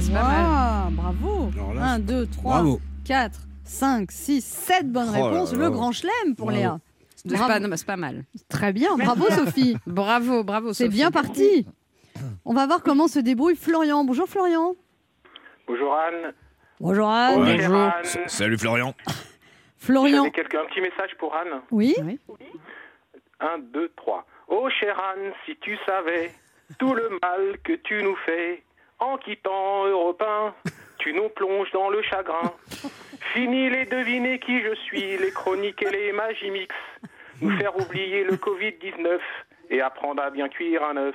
[0.00, 0.92] C'est pas mal.
[0.92, 1.50] Bravo.
[1.54, 2.80] Alors là, 1, 2, 3, Bravo.
[3.04, 5.52] 4, 5, 6, 7 bonnes Oh là réponses.
[5.52, 5.58] là.
[5.58, 6.58] Le grand chelem pour Bravo.
[6.60, 6.78] Léa.
[7.16, 7.46] C'est Bravo.
[7.48, 8.24] pas, non, mais c'est pas mal.
[8.48, 9.76] Très bien, bravo Sophie.
[9.86, 10.72] Bravo, bravo.
[10.72, 10.96] C'est Sophie.
[10.96, 11.66] bien parti.
[12.44, 14.04] On va voir comment se débrouille Florian.
[14.04, 14.74] Bonjour Florian.
[15.66, 16.32] Bonjour Anne.
[16.80, 17.46] Bonjour Anne.
[17.48, 17.92] Anne.
[18.28, 18.94] Salut Florian.
[19.76, 20.24] Florian.
[20.24, 21.60] Un petit message pour Anne.
[21.70, 21.94] Oui.
[23.40, 24.26] Un, deux, trois.
[24.48, 26.32] Oh chère Anne, si tu savais
[26.78, 28.62] tout le mal que tu nous fais
[28.98, 32.52] en quittant Europe 1, tu nous plonges dans le chagrin.
[33.32, 36.74] Fini les deviner qui je suis, les chroniques et les Magimix.
[37.40, 39.18] Nous faire oublier le Covid-19
[39.70, 41.14] et apprendre à bien cuire un œuf.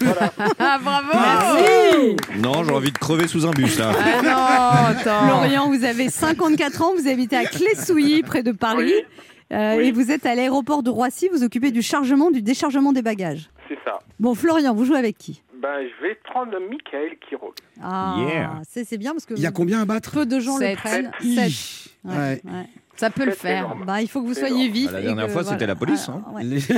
[0.00, 0.30] Voilà.
[0.58, 1.08] Ah, bravo.
[1.12, 2.16] Merci.
[2.36, 3.90] Non, j'ai envie de crever sous un bus là.
[3.98, 5.26] Ah non, attends.
[5.26, 8.94] Florian, vous avez 54 ans, vous habitez à Clé-Souilly, près de Paris.
[8.94, 9.04] Oui.
[9.52, 9.86] Euh, Oui.
[9.88, 13.50] Et vous êtes à l'aéroport de Roissy, vous occupez du chargement, du déchargement des bagages.
[13.68, 13.98] C'est ça.
[14.20, 15.42] Bon, Florian, vous jouez avec qui?
[15.60, 17.54] Ben, je vais prendre Michael qui roule.
[17.82, 18.60] Ah, Yeah.
[18.68, 20.12] c'est c'est bien parce que Il y a combien à battre?
[20.12, 21.10] peu de gens le prennent.
[21.20, 21.90] Sept.
[22.04, 22.66] Ouais, ouais.
[22.96, 23.74] Ça peut le faire.
[23.86, 24.86] Bah, il faut que vous soyez vif.
[24.86, 26.32] Bah, la dernière que- fois, c'était la police, voilà, hein.
[26.34, 26.44] ouais.
[26.44, 26.60] Les-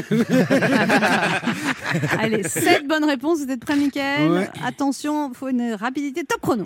[2.18, 3.40] Allez, 7 bonnes réponses.
[3.44, 4.49] Vous êtes prêts, Mickaël Ouais.
[4.66, 6.64] Attention, il faut une rapidité top chrono.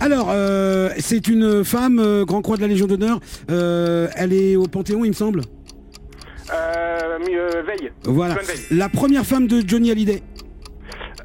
[0.00, 3.20] Alors, euh, c'est une femme, euh, Grand Croix de la Légion d'honneur.
[3.50, 5.42] Euh, elle est au Panthéon, il me semble.
[6.52, 7.90] Euh, euh, Veille.
[8.04, 8.36] Voilà.
[8.70, 10.22] La première femme de Johnny Hallyday.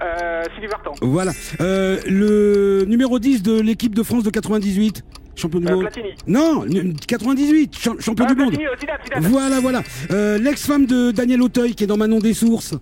[0.02, 0.94] Euh, Sylvie Vartan.
[1.02, 1.32] Voilà.
[1.60, 5.04] Euh, le numéro 10 de l'équipe de France de 98.
[5.38, 5.82] Champion du Euh, monde.
[5.84, 6.10] Platini.
[6.28, 8.50] Non, n- 98, cha- champion Ah, du monde.
[8.50, 9.24] Platini, euh, Zidane, Zidane.
[9.32, 9.82] Voilà, voilà.
[10.12, 12.74] Euh, L'ex-femme de Daniel Auteuil qui est dans Manon des Sources.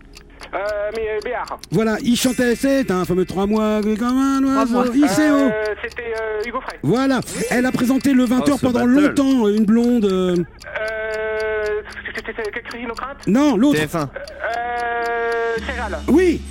[0.53, 0.57] Euh,
[0.95, 1.59] mais euh, Béard.
[1.71, 4.85] Voilà, il chantait, c'est un fameux trois mois comme un oiseau.
[4.93, 5.03] ICO.
[5.11, 5.49] Euh,
[5.83, 6.77] C'était euh, Hugo Frey.
[6.81, 7.19] Voilà,
[7.49, 9.07] elle a présenté le 20h Oh, ce pendant battle.
[9.07, 10.05] longtemps, une blonde.
[10.05, 10.35] euh,
[10.79, 11.81] Euh,
[12.15, 13.27] C'était Christine O'Crinte.
[13.27, 13.79] Non, l'autre.
[13.79, 14.07] TF1.
[14.07, 15.97] Euh, Céral.
[16.07, 16.41] Oui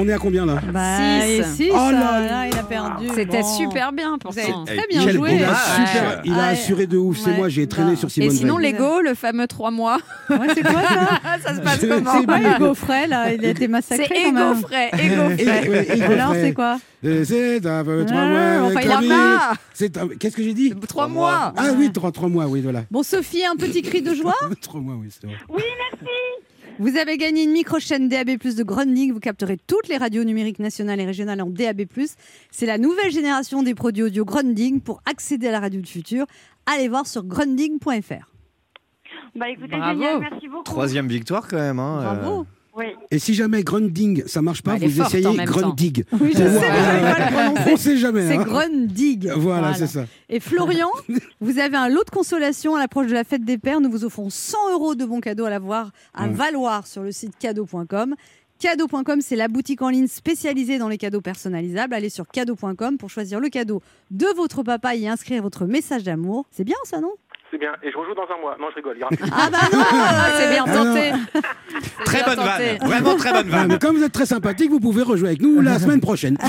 [0.00, 0.80] On est à combien là Bah,
[1.22, 1.32] Six.
[1.32, 2.26] et six, Oh là ça, là.
[2.30, 3.08] là, il a perdu.
[3.14, 3.56] C'était Bon.
[3.58, 5.30] super bien Vous avez très bien Quel joué.
[5.30, 6.42] bon Il a, super, il a Ouais.
[6.50, 7.36] assuré de ouf, c'est Ouais.
[7.36, 7.96] moi, j'ai traîné Non.
[7.96, 8.72] sur Et Simone sinon, Veil.
[8.72, 9.98] Lego, le fameux 3 mois,
[10.30, 12.38] Ouais, c'est quoi ça ça se passe comment sais pas.
[12.56, 14.54] Hugo Frey, là, il a été massacré C'est quand même.
[14.62, 18.66] Frey, Ego Et- ouais, Hugo Alors, c'est quoi Euh, C'est un peu trois Ah, mois.
[18.68, 19.08] enfin, avec il a Camille.
[19.10, 19.52] pas.
[19.74, 21.52] C'est un- Qu'est-ce que j'ai dit 3 mois.
[21.56, 22.82] Ah oui, trois, trois mois, oui, voilà.
[22.90, 24.34] Bon, Sophie, un petit cri de joie.
[24.62, 25.36] trois mois, oui, c'est vrai.
[25.48, 26.06] Oui, merci.
[26.78, 29.12] Vous avez gagné une micro-chaîne DAB+, de Grundig.
[29.12, 31.82] Vous capterez toutes les radios numériques nationales et régionales en DAB+.
[32.50, 34.80] C'est la nouvelle génération des produits audio Grundig.
[34.82, 36.26] Pour accéder à la radio du futur,
[36.66, 38.30] allez voir sur grundig.fr.
[39.34, 40.00] Bah écoutez, Bravo.
[40.00, 40.62] génial, merci beaucoup.
[40.62, 41.78] Troisième victoire quand même.
[41.80, 42.46] Hein, Bravo.
[42.78, 42.84] Oui.
[43.10, 45.36] Et si jamais Grunding, ça marche pas, Bah, vous essayez.
[45.44, 46.04] Grundig.
[46.20, 47.72] Oui, je sais, pas le prononcer.
[47.72, 48.28] On sait jamais.
[48.28, 48.44] C'est hein.
[48.44, 49.30] Grundig.
[49.36, 50.04] Voilà, c'est ça.
[50.28, 50.88] Et Florian,
[51.40, 53.80] vous avez un lot de consolation à l'approche de la fête des pères.
[53.80, 56.32] Nous vous offrons 100 euros de bons cadeaux à l'avoir à Ouais.
[56.32, 58.14] valoir sur le site cadeau.com.
[58.60, 61.94] Cadeau.com, c'est la boutique en ligne spécialisée dans les cadeaux personnalisables.
[61.94, 66.44] Allez sur cadeau.com pour choisir le cadeau de votre papa et inscrire votre message d'amour.
[66.50, 67.12] C'est bien ça, non?
[67.50, 67.72] C'est bien.
[67.82, 68.56] Et je rejoue dans un mois.
[68.60, 68.98] Non, je rigole.
[68.98, 69.18] gratuit.
[69.32, 71.12] Ah bah non Ah, c'est bien tenté.
[72.04, 72.76] Très bien bonne tenté.
[72.78, 72.88] vanne.
[72.88, 73.78] Vraiment très bonne Ah, vanne.
[73.78, 76.36] comme vous êtes très sympathique, vous pouvez rejouer avec nous la semaine prochaine.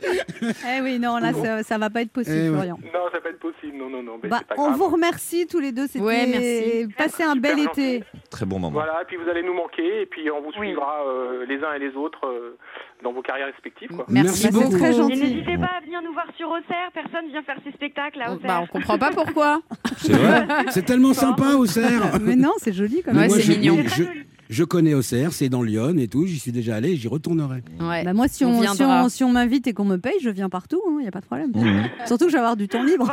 [0.00, 2.48] Eh oui, non, là, ça, ça va pas être possible, Eh.
[2.48, 2.78] Florian.
[2.94, 3.76] non, ça peut être possible.
[3.76, 4.18] Non, non, non.
[4.22, 4.76] Mais Bah, pas on grave.
[4.78, 5.86] vous remercie tous les deux.
[5.86, 6.88] C'était Ouais, merci.
[6.96, 8.04] Passez un bel été.
[8.30, 8.70] Très bon moment.
[8.72, 10.68] Voilà, et puis vous allez nous manquer, et puis on vous Oui.
[10.68, 12.56] suivra euh, les uns et les autres euh,
[13.02, 13.90] dans vos carrières respectives.
[13.90, 14.04] Quoi.
[14.08, 14.78] Merci Bah, c'est beaucoup.
[14.78, 15.20] très Et gentil.
[15.20, 16.90] n'hésitez pas à venir nous voir sur Auxerre.
[16.94, 18.60] Personne vient faire ses spectacles à Bah, Auxerre.
[18.62, 19.60] on comprend pas pourquoi.
[19.96, 20.46] C'est vrai.
[20.70, 22.18] C'est tellement sympa, Auxerre.
[22.20, 23.22] Mais non, c'est joli quand même.
[23.22, 23.78] Ouais, c'est je, mignon.
[23.86, 24.04] je,
[24.48, 26.26] je connais Auxerre, c'est dans Lyon et tout.
[26.26, 27.62] J'y suis déjà allé et j'y retournerai.
[27.80, 28.04] Ouais.
[28.04, 30.30] Bah, moi, si On on, si on, si on m'invite et qu'on me paye, je
[30.30, 31.50] viens partout, il n'y a pas de problème.
[31.54, 32.06] Mmh.
[32.06, 33.12] Surtout que je vais avoir du temps libre.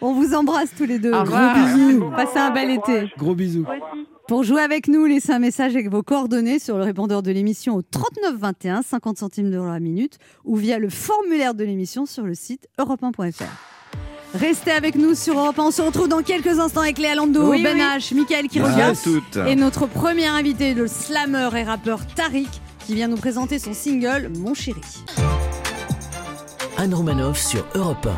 [0.00, 1.12] on vous embrasse tous les deux.
[1.12, 2.10] Au Gros bisous.
[2.16, 3.10] Passez un bel été.
[3.16, 3.66] Gros bisous.
[4.26, 7.74] Pour jouer avec nous, laissez un message avec vos coordonnées sur le répondeur de l'émission
[7.74, 12.24] au 39 21, 50 centimes d'euros la minute, ou via le formulaire de l'émission sur
[12.24, 13.44] le site europe1.fr.
[14.34, 15.62] Restez avec nous sur Europe 1.
[15.64, 17.80] On se retrouve dans quelques instants avec Léa Lando, Oui, Ben oui.
[17.82, 18.98] H, Michael qui À revient.
[19.02, 19.36] toutes.
[19.48, 22.48] Et notre premier invité, le slammer et rappeur Tariq,
[22.86, 24.80] qui vient nous présenter son single Mon chéri.
[26.76, 28.08] Anne Romanoff sur Europe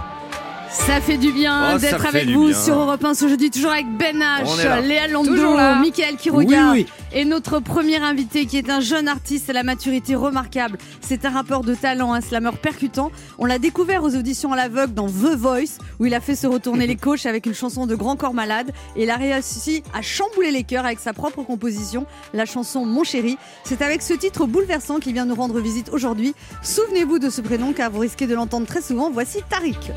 [0.72, 2.56] Ça fait du bien Oh, d'être avec vous bien.
[2.58, 4.18] sur Europe 1 ce jeudi, toujours avec Ben.
[4.18, 5.74] H, Léa là.
[5.76, 9.62] Michael qui regarde Oui, et notre premier invité qui est un jeune artiste à la
[9.62, 10.78] maturité remarquable.
[11.00, 13.12] C'est un rappeur de talent, un slammer percutant.
[13.38, 16.46] On l'a découvert aux auditions à l'aveugle dans The Voice où il a fait se
[16.46, 20.00] retourner les coachs avec une chanson de Grand Corps Malade et il a réussi à
[20.02, 23.37] chambouler les cœurs avec sa propre composition, la chanson Mon chéri.
[23.64, 26.35] C'est avec ce titre bouleversant qu'il vient nous rendre visite aujourd'hui.
[26.62, 29.11] Souvenez-vous de ce prénom car vous risquez de l'entendre très souvent.
[29.11, 29.92] Voici Tariq.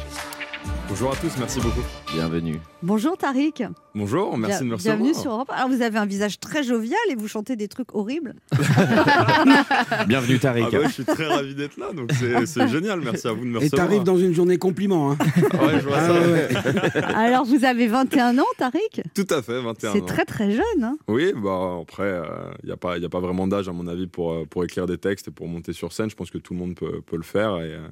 [0.88, 1.82] Bonjour à tous, merci beaucoup.
[2.14, 2.60] Bienvenue.
[2.84, 3.64] Bonjour Tariq.
[3.96, 4.98] Bonjour, merci de me recevoir.
[4.98, 5.50] Bienvenue sur Europe.
[5.54, 8.36] Alors vous avez un visage très jovial et vous chantez des trucs horribles.
[10.08, 10.66] Bienvenue Tariq.
[10.68, 13.42] Ah bah, je suis très ravi d'être là, donc c'est c'est génial, merci à vous
[13.44, 13.88] de me Et recevoir.
[13.88, 15.12] t'arrives dans une journée compliment.
[15.12, 15.18] Hein.
[15.22, 16.14] Ouais, je vois Ah ça.
[16.14, 17.04] ouais.
[17.16, 19.02] Alors vous avez 21 ans Tariq?
[19.14, 20.06] Tout à fait, 21 C'est ans.
[20.06, 20.84] très très jeune.
[20.84, 20.98] hein.
[21.08, 22.22] Oui, bah après,
[22.64, 24.64] il n'y a, pas- y a pas vraiment d'âge à mon avis pour, euh, pour
[24.64, 26.10] écrire des textes et pour monter sur scène.
[26.10, 27.58] Je pense que tout le monde peut, peut le faire.
[27.58, 27.88] Et, euh,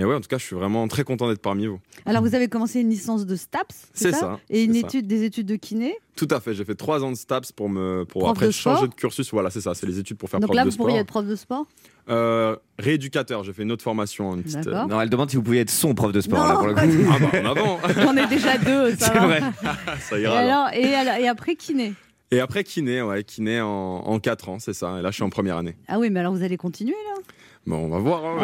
[0.00, 1.78] et ouais, en tout cas, je suis vraiment très content d'être parmi vous.
[2.06, 4.86] Alors vous avez commencé une licence de STAPS, C'est ça, Et une c'est ça.
[4.86, 5.94] étude, des études de kiné.
[6.16, 8.50] Tout à fait, j'ai fait trois ans de STAPS pour, me, pour Prof après de
[8.52, 9.30] sport changer de cursus.
[9.30, 11.00] Voilà, c'est ça, c'est les études pour faire Donc prof là de vous pourriez sport.
[11.02, 11.66] être prof de sport.
[12.08, 14.34] Euh, rééducateur, j'ai fait une autre formation.
[14.34, 14.88] Une petite, D'accord.
[14.88, 16.74] Non, elle demande si vous pouviez être son prof de sport Non, là pour le
[16.74, 17.10] coup.
[17.12, 19.40] Ah bah, en avant J'en ai déjà deux, ça C'est vrai.
[20.00, 21.92] Ça Et, ira alors, et, alors- et après kiné.
[22.32, 24.98] Et après kiné, ouais, kiné en, en 4 ans, c'est ça.
[24.98, 25.76] Et là, je suis en première année.
[25.88, 27.20] Ah oui, mais alors vous allez continuer là?
[27.66, 28.24] Bon, on va voir.
[28.24, 28.36] hein,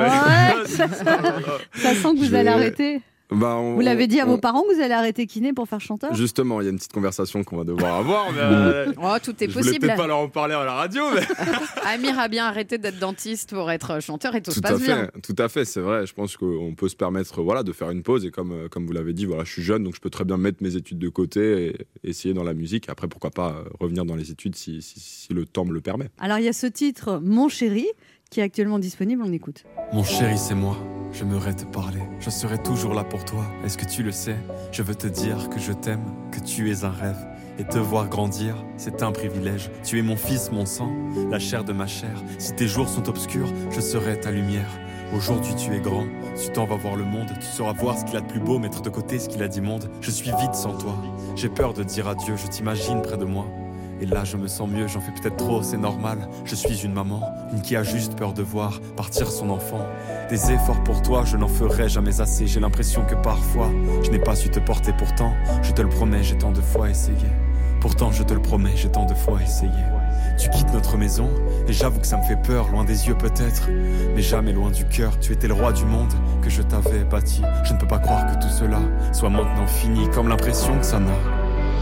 [0.59, 0.67] Ouais.
[0.77, 0.89] Ça
[1.95, 3.01] sent que vous Je allez arrêter.
[3.29, 5.67] Bah, on- Vous l'avez dit à on- vos parents que vous allez arrêter kiné pour
[5.69, 8.31] faire chanteur Justement, il y a une petite conversation qu'on va devoir avoir.
[8.31, 9.81] Mais, euh, Oh, tout est je possible.
[9.81, 11.23] peut-être pas leur en parler à la radio, mais
[11.93, 14.81] Amir a bien arrêté d'être dentiste pour être chanteur et tout, se tout à passe
[14.83, 15.07] bien.
[15.13, 16.07] fait, tout à fait, c'est vrai.
[16.07, 18.87] Je pense qu'on peut se permettre, voilà, de faire une pause et comme euh, comme
[18.87, 21.01] vous l'avez dit, voilà, je suis jeune, donc je peux très bien mettre mes études
[21.01, 21.67] de côté
[22.05, 22.89] et essayer dans la musique.
[22.89, 25.81] Après, pourquoi pas euh, revenir dans les études si, si, si le temps me le
[25.81, 26.11] permet.
[26.21, 27.89] Alors il y a ce titre Mon chéri
[28.31, 29.65] qui est actuellement disponible, on écoute.
[29.93, 30.77] Mon chéri, c'est moi.
[31.13, 32.03] J'aimerais te parler.
[32.21, 33.45] Je serai toujours là pour toi.
[33.65, 34.37] Est-ce que tu le sais?
[34.73, 37.27] Je veux te dire que je t'aime, que tu es un rêve.
[37.59, 39.71] Et te voir grandir, c'est un privilège.
[39.83, 40.93] Tu es mon fils, mon sang,
[41.31, 42.23] la chair de ma chair.
[42.39, 44.69] Si tes jours sont obscurs, je serai ta lumière.
[45.15, 46.05] Aujourd'hui, tu es grand,
[46.39, 47.31] tu t'en vas voir le monde.
[47.41, 49.49] Tu sauras voir ce qu'il a de plus beau, mettre de côté ce qu'il a
[49.49, 49.89] d'immonde.
[50.03, 50.97] Je suis vide sans toi.
[51.35, 53.47] J'ai peur de dire adieu, je t'imagine près de moi.
[54.01, 56.29] Et là, je me sens mieux, j'en fais peut-être trop, c'est normal.
[56.45, 59.87] Je suis une maman, une qui a juste peur de voir partir son enfant.
[60.29, 62.47] Des efforts pour toi, je n'en ferai jamais assez.
[62.47, 63.71] J'ai l'impression que parfois,
[64.03, 65.33] je n'ai pas su te porter pourtant.
[65.63, 67.27] Je te le promets, j'ai tant de fois essayé.
[67.81, 69.71] Pourtant, je te le promets, j'ai tant de fois essayé.
[70.39, 71.31] Tu quittes notre maison,
[71.67, 73.71] et j'avoue que ça me fait peur, loin des yeux peut-être,
[74.15, 75.19] mais jamais loin du cœur.
[75.21, 77.43] Tu étais le roi du monde que je t'avais bâti.
[77.65, 78.81] Je ne peux pas croire que tout cela
[79.13, 81.13] soit maintenant fini, comme l'impression que ça n'a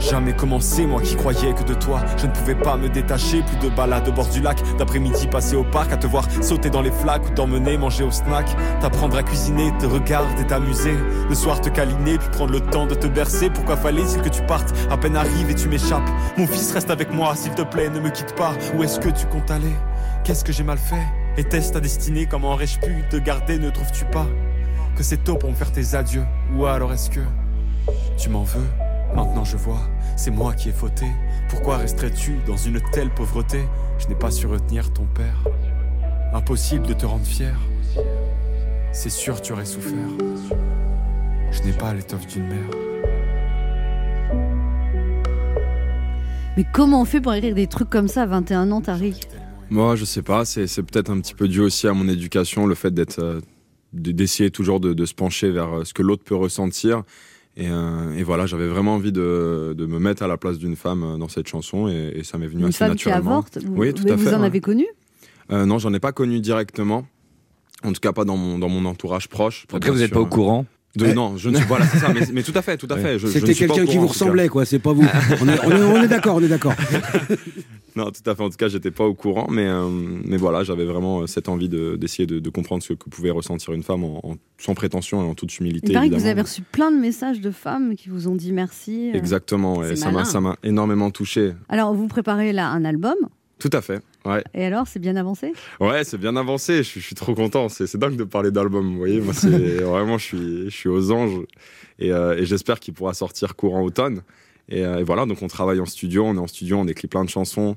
[0.01, 3.43] Jamais commencé, moi qui croyais que de toi je ne pouvais pas me détacher.
[3.43, 6.71] Plus de balades au bord du lac, d'après-midi passé au parc, à te voir sauter
[6.71, 8.47] dans les flaques ou t'emmener manger au snack.
[8.81, 10.95] T'apprendre à cuisiner, te regarder, t'amuser.
[11.29, 13.51] Le soir te câliner, puis prendre le temps de te bercer.
[13.51, 14.75] Pourquoi fallait-il que tu partes?
[14.91, 16.09] À peine arrive et tu m'échappes.
[16.37, 18.53] Mon fils reste avec moi, s'il te plaît, ne me quitte pas.
[18.77, 19.75] Où est-ce que tu comptes aller?
[20.23, 21.03] Qu'est-ce que j'ai mal fait?
[21.37, 22.27] Était-ce ta destinée?
[22.27, 23.59] Comment aurais-je pu te garder?
[23.59, 24.27] Ne trouves-tu pas
[24.97, 26.25] que c'est tôt pour me faire tes adieux?
[26.55, 27.21] Ou alors est-ce que
[28.17, 28.84] tu m'en veux?
[29.15, 29.81] Maintenant je vois,
[30.17, 31.07] c'est moi qui ai fauté.
[31.49, 33.61] Pourquoi resterais-tu dans une telle pauvreté?
[33.99, 35.45] Je n'ai pas su retenir ton père.
[36.33, 37.55] Impossible de te rendre fier.
[38.93, 40.09] C'est sûr tu aurais souffert.
[41.53, 42.71] Je n'ai pas l'étoffe d'une mère.
[46.57, 49.27] Mais comment on fait pour écrire des trucs comme ça à 21 ans, Tariq?
[49.71, 52.67] Moi, je sais pas, c'est c'est peut-être un petit peu dû aussi à mon éducation,
[52.67, 53.41] le fait d'être, euh,
[53.93, 57.03] de- d'essayer toujours de, de se pencher vers euh, ce que l'autre peut ressentir.
[57.57, 60.75] Et, euh, et voilà, j'avais vraiment envie de, de me mettre à la place d'une
[60.75, 63.31] femme euh, dans cette chanson et, et ça m'est venu Une assez femme qui naturellement.
[63.31, 64.35] avorte vous, Oui, tout mais à vous fait.
[64.35, 64.47] en ouais.
[64.47, 64.87] avez connu?
[65.53, 67.07] Euh, non, j'en ai pas connu directement.
[67.85, 69.67] En tout cas, pas dans mon, dans mon entourage proche.
[69.73, 70.67] En cas, vous n'êtes pas au courant.
[70.97, 72.13] De, non, je ne suis voilà, c'est ça.
[72.15, 73.19] Mais, mais tout à fait, tout à fait.
[73.19, 74.65] C'était pas quelqu'un qui vous ressemblait, quoi.
[74.65, 75.05] C'est pas vous.
[75.43, 76.75] On est, on est- on est d'accord, on est d'accord.
[77.97, 78.43] Non, tout à fait.
[78.43, 81.49] En tout cas, j'étais pas au courant, mais, euh, mais voilà, j'avais vraiment euh, cette
[81.49, 84.75] envie de- d'essayer de, de comprendre ce que pouvait ressentir une femme en, en- sans
[84.75, 85.89] prétention et en toute humilité.
[85.91, 88.51] Il paraît que vous avez reçu plein de messages de femmes qui vous ont dit
[88.51, 89.13] merci.
[89.15, 89.17] euh.
[89.17, 89.95] Exactement, ouais.
[89.95, 91.53] Ça m'a énormément touché.
[91.69, 93.15] Alors, vous préparez là un album,
[93.61, 94.01] Tout à fait.
[94.27, 95.53] Ouais, et alors, c'est bien avancé?
[95.81, 96.79] Ouais c'est bien avancé.
[96.79, 97.69] Je suis, je suis trop content.
[97.69, 98.93] C'est c'est dingue de parler d'album.
[98.93, 99.49] Vous voyez, moi, c'est
[99.83, 101.41] vraiment, je suis, je suis aux anges
[101.99, 104.23] et, euh, et j'espère qu'il pourra sortir courant automne.
[104.71, 107.07] Et, euh, et voilà, donc on travaille en studio, on est en studio, on écrit
[107.07, 107.77] plein de chansons.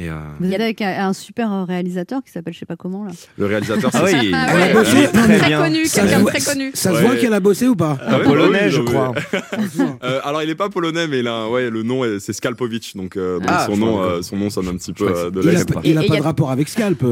[0.00, 3.04] Et euh, Vous êtes avec un, un super réalisateur qui s'appelle je sais pas comment
[3.04, 3.10] là.
[3.36, 6.00] le réalisateur, Ah c'est oui, Ah a ouais, bossé il est très très connu, Ça
[6.02, 6.70] quelqu'un se de voit- très connu.
[6.74, 7.02] Ça se Ouais.
[7.02, 9.12] voit qu'elle a bossé ou pas Ah ouais, polonais, oui, je crois.
[10.04, 12.92] Euh, alors il est pas polonais, mais il a, ouais, le nom est- c'est Skalpovic,
[12.96, 15.42] donc, euh, donc Ah, son nom, euh, son nom sonne un petit peu euh, de
[15.42, 15.66] Il a, l'est.
[15.84, 17.02] il a Et- et pas a- de rapport avec Scalp.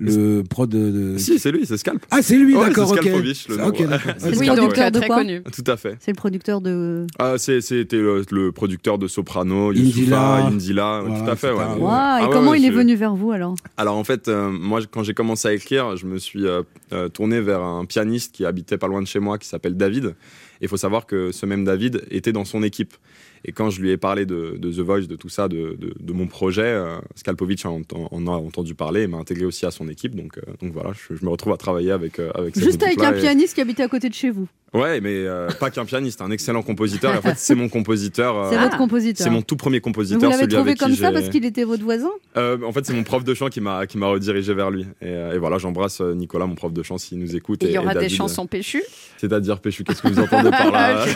[0.00, 0.90] Le prod de.
[1.14, 2.04] de- Si, c'est lui, c'est Scalp.
[2.10, 3.34] Ah, c'est lui, Ouais, d'accord, c'est le ouais.
[3.34, 4.90] C'est Oui, Scalp, donc, ouais.
[4.92, 5.42] de très quoi connu.
[5.42, 5.96] Tout à fait.
[5.98, 7.06] C'est le producteur de.
[7.18, 10.46] Ah, c'est- c'était le, le producteur de Soprano, Indila.
[10.46, 11.50] Indila, Voilà, tout à fait.
[11.50, 11.58] Ouais.
[11.58, 11.88] Ouais.
[11.90, 14.28] Ah et ouais, comment ouais, il est c'est- venu vers vous alors Alors en fait,
[14.28, 17.84] euh, moi, quand j'ai commencé à écrire, je me suis euh, euh, tourné vers un
[17.84, 20.14] pianiste qui habitait pas loin de chez moi, qui s'appelle David.
[20.60, 22.94] Et il faut savoir que ce même David était dans son équipe.
[23.44, 25.94] Et quand je lui ai parlé de, de The Voice, de tout ça, de, de-
[25.98, 27.82] de mon projet, euh, Skalpovic en,
[28.26, 30.14] a entendu parler et m'a intégré aussi à son équipe.
[30.14, 33.00] Donc, euh, donc voilà, je, je me retrouve à travailler avec, euh, avec Juste avec
[33.02, 34.48] un et- pianiste qui habitait à côté de chez vous.
[34.74, 37.14] Ouais, mais euh, pas qu'un pianiste, un excellent compositeur.
[37.14, 38.36] Et en fait, c'est mon compositeur.
[38.36, 39.24] euh, C'est votre compositeur.
[39.24, 40.30] C'est mon tout premier Mais compositeur.
[40.30, 42.10] vous l'avez trouvé comme ça parce qu'il était votre voisin?
[42.36, 44.86] Euh, en fait, c'est mon prof de chant qui m'a qui m'a redirigé vers lui.
[45.00, 47.60] Et, et voilà, j'embrasse Nicolas, mon prof de chant, s'il nous écoute.
[47.62, 48.82] Il et- y et aura des chansons péchues
[49.16, 51.06] C'est-à-dire Péchu, qu'est-ce que vous entendez par là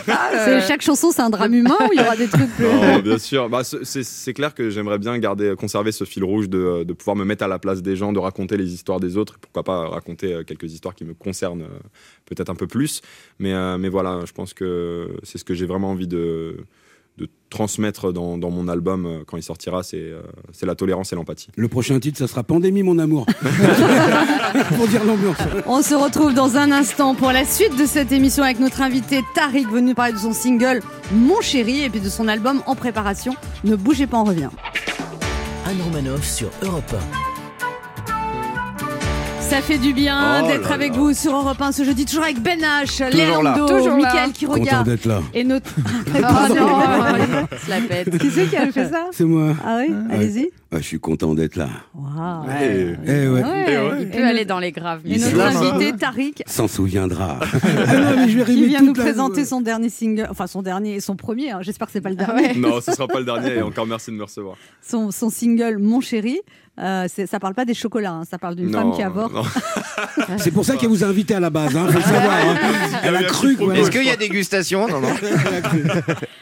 [0.67, 2.65] Chaque chanson, c'est un drame humain ou il y aura des trucs plus.
[2.65, 3.49] Non, bien sûr.
[3.49, 7.23] Bah, c'est- clair que j'aimerais bien garder, conserver ce fil rouge de, de pouvoir me
[7.23, 9.37] mettre à la place des gens, de raconter les histoires des autres.
[9.39, 11.65] Pourquoi pas raconter quelques histoires qui me concernent
[12.25, 13.01] peut-être un peu plus.
[13.43, 16.55] Mais, euh, mais voilà, je pense que c'est ce que j'ai vraiment envie de,
[17.17, 19.83] de transmettre dans, dans mon album euh, quand il sortira.
[19.83, 20.21] C'est euh,
[20.53, 21.49] c'est la tolérance et l'empathie.
[21.57, 23.25] Le prochain titre, ça sera Pandémie, mon amour.
[24.77, 25.35] Pour dire l'ambiance.
[25.65, 29.21] On se retrouve dans un instant pour la suite de cette émission avec notre invité
[29.35, 30.79] Tariq venu nous parler de son single
[31.11, 33.35] Mon chéri et puis de son album en préparation.
[33.65, 34.49] Ne bougez pas, on revient.
[35.65, 36.95] Anne Romanoff sur Europe
[39.53, 40.97] Ça fait du bien Oh d'être avec là.
[40.97, 43.95] vous sur Europe 1 ce jeudi, toujours avec Ben H, là.
[43.95, 44.87] Mickaël qui Content regarde.
[44.89, 45.21] d'être là.
[45.35, 45.69] Et notre.
[45.77, 46.11] Oh
[46.55, 48.17] non, se la pète.
[48.17, 49.55] Qui c'est qui a fait ça C'est moi.
[49.63, 50.49] Ah oui Allez-y.
[50.71, 51.69] Ah, je suis content d'être là.
[51.93, 52.49] Waouh.
[52.49, 53.43] Et- Eh ouais.
[53.43, 53.97] Ouais.
[54.01, 55.01] Il peut aller dans les graves.
[55.05, 55.39] Et mais notre
[55.75, 57.37] invité Tariq S'en souviendra.
[57.41, 60.63] ah non, mais je vais qui vient nous la- présenter son dernier single, enfin son
[60.63, 62.55] dernier, son premier, hein, j'espère que c'est pas le Ah dernier, ouais.
[62.55, 63.57] Non, ce sera pas le dernier.
[63.57, 64.55] Et encore merci de me recevoir.
[64.81, 66.39] son, son single Mon chéri.
[66.79, 69.33] Euh, ça parle pas des chocolats, hein, ça parle d'une femme qui avorte.
[70.39, 72.31] C'est pour ça qu'elle vous a invité à la base, hein, faut le savoir.
[72.33, 72.55] hein.
[73.03, 73.55] Elle a cru.
[73.55, 73.77] quoi.
[73.77, 74.87] Est-ce qu'il y a dégustation?
[74.87, 75.09] Non, non.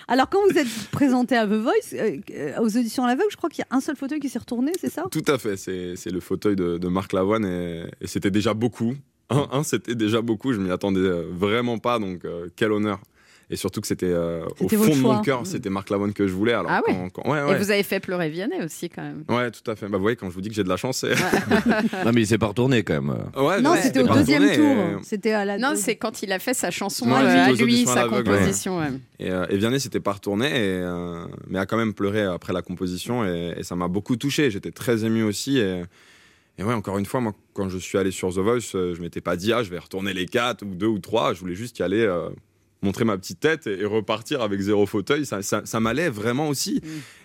[0.08, 3.38] Alors quand vous êtes présenté à The Voice, euh, euh, aux auditions à l'aveugle, je
[3.38, 5.04] crois qu'il y a un seul fauteuil qui s'est retourné, c'est ça?
[5.12, 8.96] Tout à fait, c'est le fauteuil de, de Marc Lavoine et, et c'était déjà beaucoup.
[9.30, 13.00] Un, un, c'était déjà beaucoup, je m'y attendais vraiment pas, donc euh, quel honneur.
[13.54, 16.32] Et surtout que c'était euh, au fond de mon cœur, c'était Marc Lavoine que je
[16.34, 16.54] voulais.
[16.54, 16.94] Alors Ah ouais.
[16.96, 17.56] quand- quand- ouais, ouais.
[17.56, 19.26] Et vous avez fait pleurer Vianney aussi quand même.
[19.28, 19.90] Ouais, tout à fait.
[19.90, 21.04] Bah, vous voyez, quand je vous dis que j'ai de la chance.
[22.06, 23.10] Non, mais il s'est pas retourné quand même.
[23.36, 25.02] Ouais, Non, ouais, c'était au deuxième tour.
[25.04, 25.58] C'était à la.
[25.58, 28.80] Non, c'est quand il a fait sa chanson à lui, à sa composition.
[28.80, 28.88] ouais.
[29.20, 32.54] Et, euh, et Vianney s'était pas retourné, et, euh, mais a quand même pleuré après
[32.54, 34.50] la composition, et, et ça m'a beaucoup touché.
[34.50, 35.58] J'étais très ému aussi.
[35.60, 35.84] Et,
[36.58, 39.22] et ouais, encore une fois, moi, quand je suis allé sur The Voice, je m'étais
[39.22, 41.34] pas dit, ah, je vais retourner les quatre ou deux ou trois.
[41.34, 42.00] Je voulais juste y aller.
[42.02, 42.30] euh,
[42.84, 46.50] montrer ma petite tête et, et repartir avec zéro fauteuil, ça, ça, ça m'allait vraiment
[46.50, 46.82] aussi.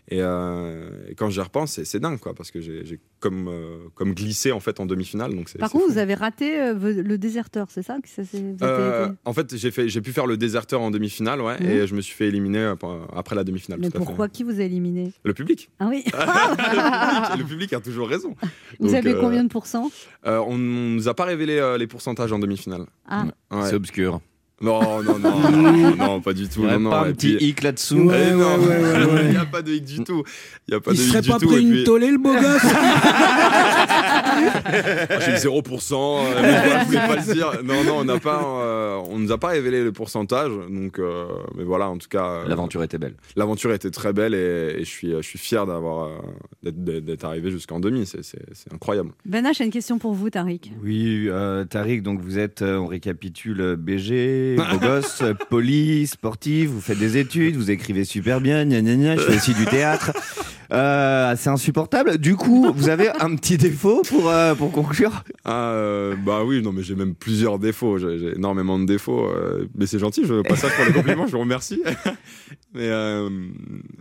[0.08, 4.12] Et, euh, et quand j'y repense, c'est- dingue, quoi, parce que j'ai comme, euh, comme
[4.14, 5.34] glissé en fait en demi-finale.
[5.34, 5.92] Donc Par contre, fou.
[5.92, 8.22] vous avez raté euh, le déserteur, c'est ça que ça
[8.62, 11.66] Euh, en fait, j'ai fait, j'ai pu faire le déserteur en demi-finale, ouais, Mhm.
[11.70, 12.74] et je me suis fait éliminer
[13.14, 13.80] après la demi-finale.
[13.80, 15.12] Mais pourquoi Qui vous a éliminé?
[15.24, 15.70] Le public.
[15.80, 16.04] Ah oui.
[16.12, 18.34] le, public le public a toujours raison.
[18.78, 19.90] Vous Donc, avez euh, combien de pourcents?
[20.26, 22.86] euh, On ne nous a pas révélé euh, les pourcentages en demi-finale.
[23.08, 23.24] Ah.
[23.50, 23.62] Ouais.
[23.64, 24.20] C'est obscur.
[24.62, 26.60] Non, non, non, non, non, pas du tout.
[26.60, 29.04] Il y aurait non, non, pas un et petit puis- hic là-dessous non, ouais, ouais,
[29.04, 29.20] ouais.
[29.24, 30.22] il n'y a pas de hic du tout.
[30.66, 31.52] Il y a pas Il de hic serait du pas tout.
[31.54, 32.62] et une puis- tollée, le beau gosse
[33.98, 37.52] Ah, J'ai eu 0%, euh, mais voulais pas le dire.
[37.64, 41.26] Non, non, on n'a pas, euh, on nous a pas révélé le pourcentage, donc, euh,
[41.56, 43.14] mais voilà, en tout cas, euh, L'aventure était belle.
[43.36, 47.50] l'aventure était très belle et, et je suis, je suis fier d'avoir, euh, d'être- arrivé
[47.50, 48.06] jusqu'en demi.
[48.06, 48.20] C'est,
[48.72, 49.10] incroyable.
[49.24, 50.72] Ben H a une question pour vous, Tariq.
[50.82, 53.76] Oui, euh, Tariq, donc vous êtes, euh, on récapitule, euh,
[54.56, 59.16] Beau gosse, poli, sportif, vous faites des études, vous écrivez super bien, gna gna gna,
[59.16, 60.12] je fais aussi du théâtre.
[60.72, 62.18] Euh, c'est insupportable.
[62.18, 66.62] Du coup, vous avez un petit défaut pour, euh, pour conclure Ah, euh, bah oui,
[66.62, 67.98] non, mais j'ai même plusieurs défauts.
[67.98, 69.26] J'ai, j'ai énormément de défauts.
[69.26, 71.82] euh, mais c'est gentil, je passe ça pour les compliments, je vous remercie.
[72.74, 73.28] mais euh,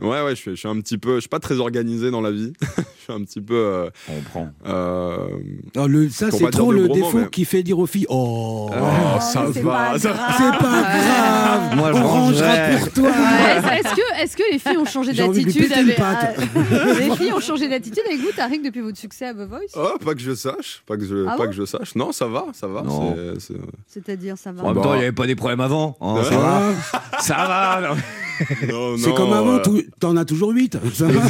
[0.02, 2.22] ouais, ouais, je suis, je suis un petit peu, je suis pas très organisé dans
[2.22, 2.54] la vie.
[2.62, 3.54] je suis un petit peu.
[3.56, 4.50] euh, On prend.
[4.66, 5.18] euh,
[5.76, 8.70] Non, le, Ça, c'est pas trop le défaut mais- qui fait dire aux filles Oh,
[8.74, 10.34] Oh, ça c'est va, pas ça- grave.
[10.38, 14.60] c'est pas grave Moi, je On rangera pour toi Ouais, Est-ce que, est-ce que les
[14.60, 16.00] filles ont changé J'ai envie de lui d'attitude avec...
[16.56, 19.60] euh, Les filles ont changé d'attitude avec vous, Tariq, depuis votre succès à The Voice
[19.76, 21.96] Oh, pas que je sache, pas que je, Ah pas bon que je sache.
[21.96, 22.84] Non, ça va, ça va.
[23.40, 23.54] C'est-
[23.88, 24.82] C'est-à-dire, ça va En même Bah.
[24.84, 25.98] temps, il n'y avait pas des problèmes avant.
[26.02, 26.36] hein, ça Ouais.
[26.38, 26.74] va.
[27.22, 27.82] Ça va.
[27.82, 27.96] non.
[28.70, 31.22] Non, C'est non, comme avant, euh, t'en as toujours 8 Ça va.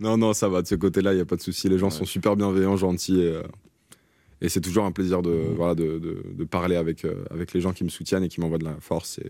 [0.00, 0.62] Non, non, ça va.
[0.62, 1.68] De ce côté-là, il y a pas de souci.
[1.68, 3.20] Les gens sont super bienveillants, gentils.
[3.20, 3.42] Et, euh,
[4.40, 7.60] et c'est toujours un plaisir de, voilà, de, de, de parler avec, euh, avec les
[7.60, 9.18] gens qui me soutiennent et qui m'envoient de la force.
[9.18, 9.28] Et,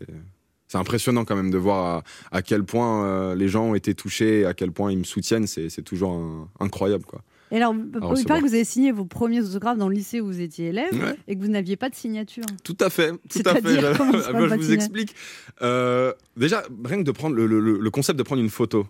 [0.68, 3.94] c'est impressionnant quand même de voir à, à quel point euh, les gens ont été
[3.94, 5.46] touchés, à quel point ils me soutiennent.
[5.46, 7.22] C'est c'est toujours un- incroyable, quoi.
[7.52, 10.20] Et alors, À il paraît que vous avez signé vos premiers autographes dans le lycée
[10.20, 11.14] où vous étiez élève Ouais.
[11.28, 12.42] et que vous n'aviez pas de signature.
[12.64, 13.62] Tout à fait, tout à fait.
[13.80, 15.14] je vous explique.
[15.62, 18.86] Euh, déjà, rien que de prendre le- le concept de prendre une photo.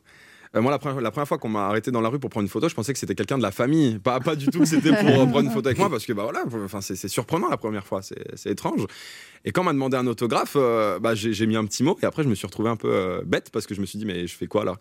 [0.57, 2.45] Euh, moi, la première, la première fois qu'on m'a arrêté dans la rue pour prendre
[2.45, 3.99] une photo, je pensais que c'était quelqu'un de la famille.
[3.99, 6.13] Pas, pas du tout que c'était pour euh, prendre une photo avec moi, parce que
[6.13, 8.87] bah voilà, enfin c'est surprenant la première fois, c'est étrange.
[9.45, 12.07] Et quand on m'a demandé un autographe, euh, bah, j'ai mis un petit mot et
[12.07, 14.07] après je me suis retrouvé un peu euh, bête parce que je me suis dit
[14.07, 14.77] mais je fais quoi là?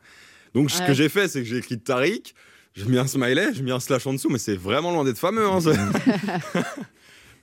[0.53, 2.33] Donc ce que j'ai fait, c'est que j'ai écrit Tariq.
[2.73, 5.17] J'ai mis un smiley, j'ai mis un slash en dessous, mais c'est vraiment loin d'être
[5.17, 5.47] fameux.
[5.47, 5.59] hein.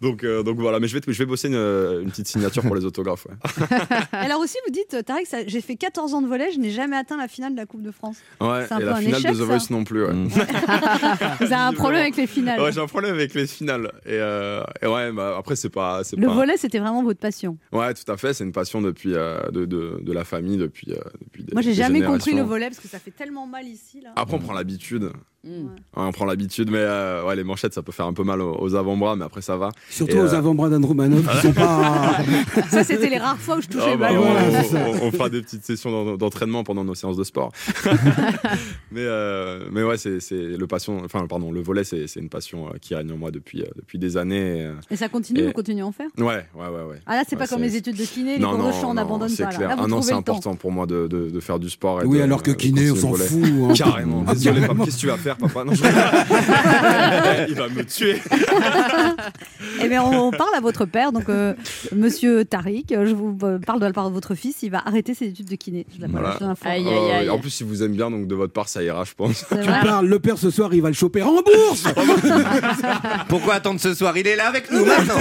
[0.02, 2.74] donc, euh, donc voilà, mais je vais, je vais bosser une, une petite signature pour
[2.76, 3.26] les autographes.
[3.26, 3.66] ouais.
[4.12, 6.70] Alors aussi, vous dites, euh, Tarek, ça- j'ai fait 14 ans de volet, je n'ai
[6.70, 8.16] jamais atteint la finale de la Coupe de France.
[8.40, 9.44] Ouais, C'est un et peu la un finale échec, de The ça.
[9.44, 10.04] Voice non plus.
[10.04, 10.12] Ouais.
[11.40, 12.60] Vous avez un problème avec les finales.
[12.60, 13.92] Ouais, j'ai un problème avec les finales.
[14.04, 16.04] Et, euh, et ouais, bah, après, c'est pas.
[16.04, 17.56] c'est le pas- volet, c'était vraiment votre passion.
[17.72, 18.34] Ouais, tout à fait.
[18.34, 20.92] C'est une passion depuis, euh, de, de, de la famille, depuis.
[20.92, 22.46] euh, depuis des- Moi, j'ai des jamais compris le générations.
[22.46, 24.00] volet parce que ça fait tellement mal ici.
[24.00, 24.10] Là.
[24.16, 25.10] Après, on prend l'habitude.
[25.44, 25.50] Ouais,
[25.96, 28.56] on prend l'habitude, mais euh, ouais, les manchettes, ça peut faire un peu mal aux,
[28.60, 29.70] aux avant-bras, mais après, ça va.
[29.90, 32.18] Surtout Et, aux euh, avant-bras d'Andromanov qui sont pas.
[32.70, 34.24] Ça, c'était les rares fois où je touchais Ah le bah, ballon.
[35.02, 37.50] on, fera des petites sessions d'en- d'entraînement pendant nos séances de sport.
[38.92, 41.02] mais, euh, mais ouais, c'est c'est le passion.
[41.04, 43.98] Enfin, pardon, le volet, c'est c'est une passion euh, qui règne en moi depuis, depuis
[43.98, 44.70] des années.
[44.90, 46.08] et, ça continue, Et- vous continuez à en faire?
[46.18, 47.00] Ouais, ouais, ouais, ouais.
[47.06, 48.94] Ah là, c'est Ouais, pas comme les études de kiné, les cours de chant, on
[48.94, 49.50] n'abandonne c'est pas.
[49.50, 49.68] Là, clair.
[49.70, 52.02] Là, vous ah non, c'est important pour moi de, de, de faire du sport.
[52.02, 53.42] Et Oui, de- alors que kiné, on s'en fout.
[53.44, 53.72] hein.
[53.74, 54.22] Carrément.
[54.22, 55.82] Désolé, qu'est-ce que tu vas faire, papa Non, je-
[57.48, 58.20] Il va me tuer.
[59.82, 61.54] Eh bien, on parle à votre père, donc euh,
[61.94, 62.86] Monsieur Tariq.
[62.90, 64.62] Je vous euh, parle de la part de votre fils.
[64.62, 65.86] Il va arrêter ses études de kiné.
[66.00, 66.36] Je Voilà.
[66.64, 67.30] Aïe, Euh.
[67.32, 69.44] En plus, si vous aimez bien, donc de votre part, ça ira, je pense.
[69.50, 71.84] Tu parles, le père ce soir, il va le choper en bourse
[73.28, 74.16] Pourquoi attendre ce soir?
[74.16, 75.14] Il est là avec nous maintenant.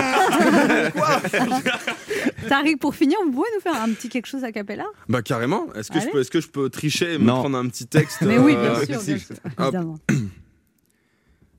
[2.48, 5.74] Tariq, pour finir, vous pouvez nous faire un petit quelque chose à capella Bah carrément.
[5.74, 7.40] Est-ce que, je peux, est-ce que je peux tricher et me Non.
[7.40, 10.00] prendre un petit texte Mais oui, euh, bien sûr, bien sûr, évidemment.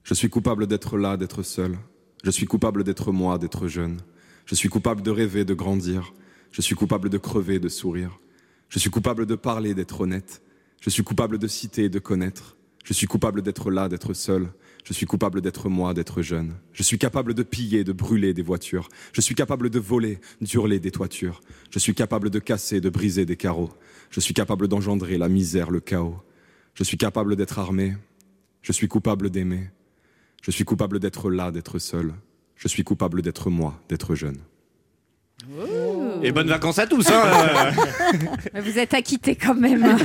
[0.05, 1.79] Je suis coupable d'être là, d'être seul.
[2.25, 3.99] Je suis coupable d'être moi, d'être jeune.
[4.47, 6.13] Je suis coupable de rêver, de grandir.
[6.51, 8.19] Je suis coupable de crever, de sourire.
[8.69, 10.43] Je suis coupable de parler, d'être honnête.
[10.81, 12.57] Je suis coupable de citer, de connaître.
[12.85, 14.49] Je suis coupable d'être là, d'être seul.
[14.85, 16.55] Je suis coupable d'être moi, d'être jeune.
[16.73, 18.89] Je suis capable de piller, de brûler des voitures.
[19.13, 21.41] Je suis capable de voler, d'hurler des toitures.
[21.71, 23.71] Je suis capable de casser, de briser des carreaux.
[24.11, 26.17] Je suis capable d'engendrer la misère, le chaos.
[26.75, 27.97] Je suis capable d'être armé.
[28.61, 29.71] Je suis coupable d'aimer.
[30.43, 32.15] Je suis coupable d'être là, d'être seul.
[32.57, 34.39] Je suis coupable d'être moi, d'être jeune.
[36.23, 37.09] Et bonnes vacances à tous.
[37.11, 37.73] Hein.
[38.55, 39.83] Mais vous êtes acquitté quand même.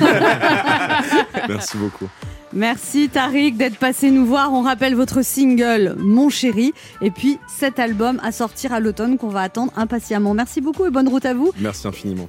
[1.47, 2.09] Merci beaucoup.
[2.57, 4.51] Merci Tariq d'être passé nous voir.
[4.51, 9.27] On rappelle votre single Mon chéri et puis cet album à sortir à l'automne qu'on
[9.29, 10.33] va attendre impatiemment.
[10.33, 11.51] Merci beaucoup et bonne route à vous.
[11.59, 12.27] Merci infiniment.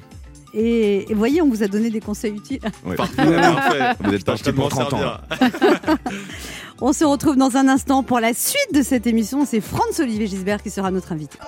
[0.52, 2.60] Et, et voyez, on vous a donné des conseils utiles.
[2.94, 3.22] Parfait.
[4.00, 4.98] Vous êtes parti pour 30 ans.
[4.98, 5.20] servir.
[6.82, 9.46] On se retrouve dans un instant pour la suite de cette émission.
[9.46, 11.38] C'est Franz Olivier Gisbert qui sera notre invité.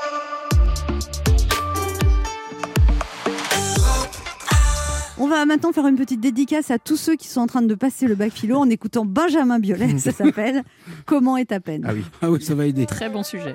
[5.23, 7.75] On va maintenant faire une petite dédicace à tous ceux qui sont en train de
[7.75, 9.99] passer le bac philo en écoutant Benjamin Biolay.
[9.99, 10.63] Ça s'appelle
[11.05, 11.85] Comment est ta peine?
[11.87, 12.03] Ah oui.
[12.23, 12.87] Ah oui, ça va aider.
[12.87, 13.55] Très bon sujet.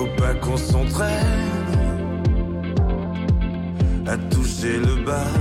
[0.00, 1.12] Faut pas qu'on s'entraîne
[4.06, 5.34] à toucher le bas.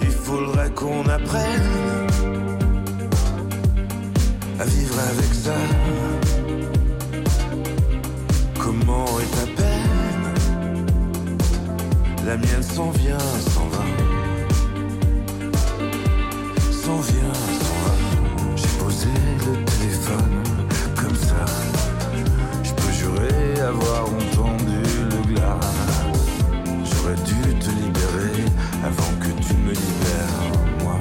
[0.00, 2.06] Il faudrait qu'on apprenne
[4.58, 5.58] à vivre avec ça.
[8.58, 10.28] Comment est ta peine?
[12.24, 13.18] La mienne s'en vient,
[13.52, 13.84] s'en va.
[16.72, 17.94] S'en vient, s'en va.
[18.56, 19.08] J'ai posé
[19.46, 20.47] le téléphone
[23.68, 25.60] d'avoir entendu le glas.
[26.84, 28.44] J'aurais dû te libérer
[28.82, 30.46] avant que tu me libères,
[30.82, 30.96] moi.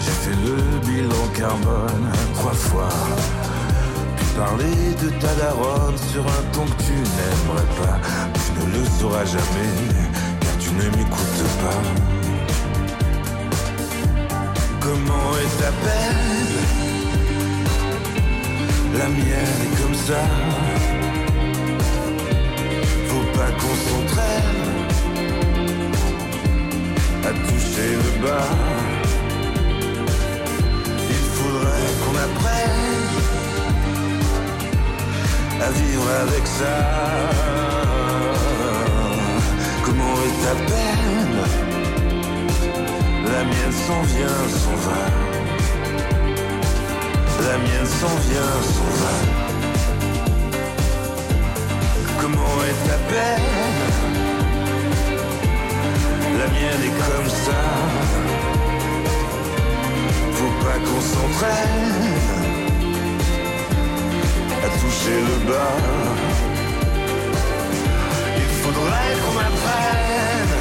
[0.00, 2.94] J'ai fait le bilan carbone trois fois.
[4.16, 7.98] Puis parler de ta daronne sur un ton que tu n'aimerais pas.
[8.42, 9.72] Tu ne le sauras jamais,
[10.40, 11.82] car tu ne m'écoutes pas.
[14.80, 16.85] Comment est ta t'appelle
[18.98, 20.22] la mienne est comme ça.
[23.08, 24.62] Faut pas qu'on s'entraîne
[27.24, 28.50] à toucher le bas.
[31.10, 33.08] Il faudrait qu'on apprenne
[35.60, 36.76] à vivre avec ça.
[39.84, 41.38] Comment est ta peine?
[43.24, 45.25] La mienne s'en vient, s'en va.
[47.48, 49.14] La mienne s'en vient, s'en va.
[52.20, 53.82] Comment est ta peine?
[56.40, 57.62] La mienne est comme ça.
[60.34, 62.14] Faut pas qu'on s'entraîne
[64.64, 65.76] à toucher le bas.
[68.36, 70.54] Il faudrait qu'on apprenne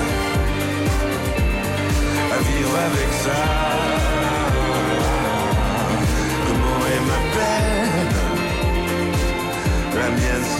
[2.31, 3.74] à vivre avec ça.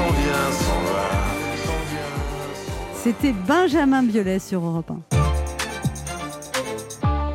[0.06, 1.10] S'en vient, s'en va.
[2.94, 5.00] C'était Benjamin Biolay sur Europe 1.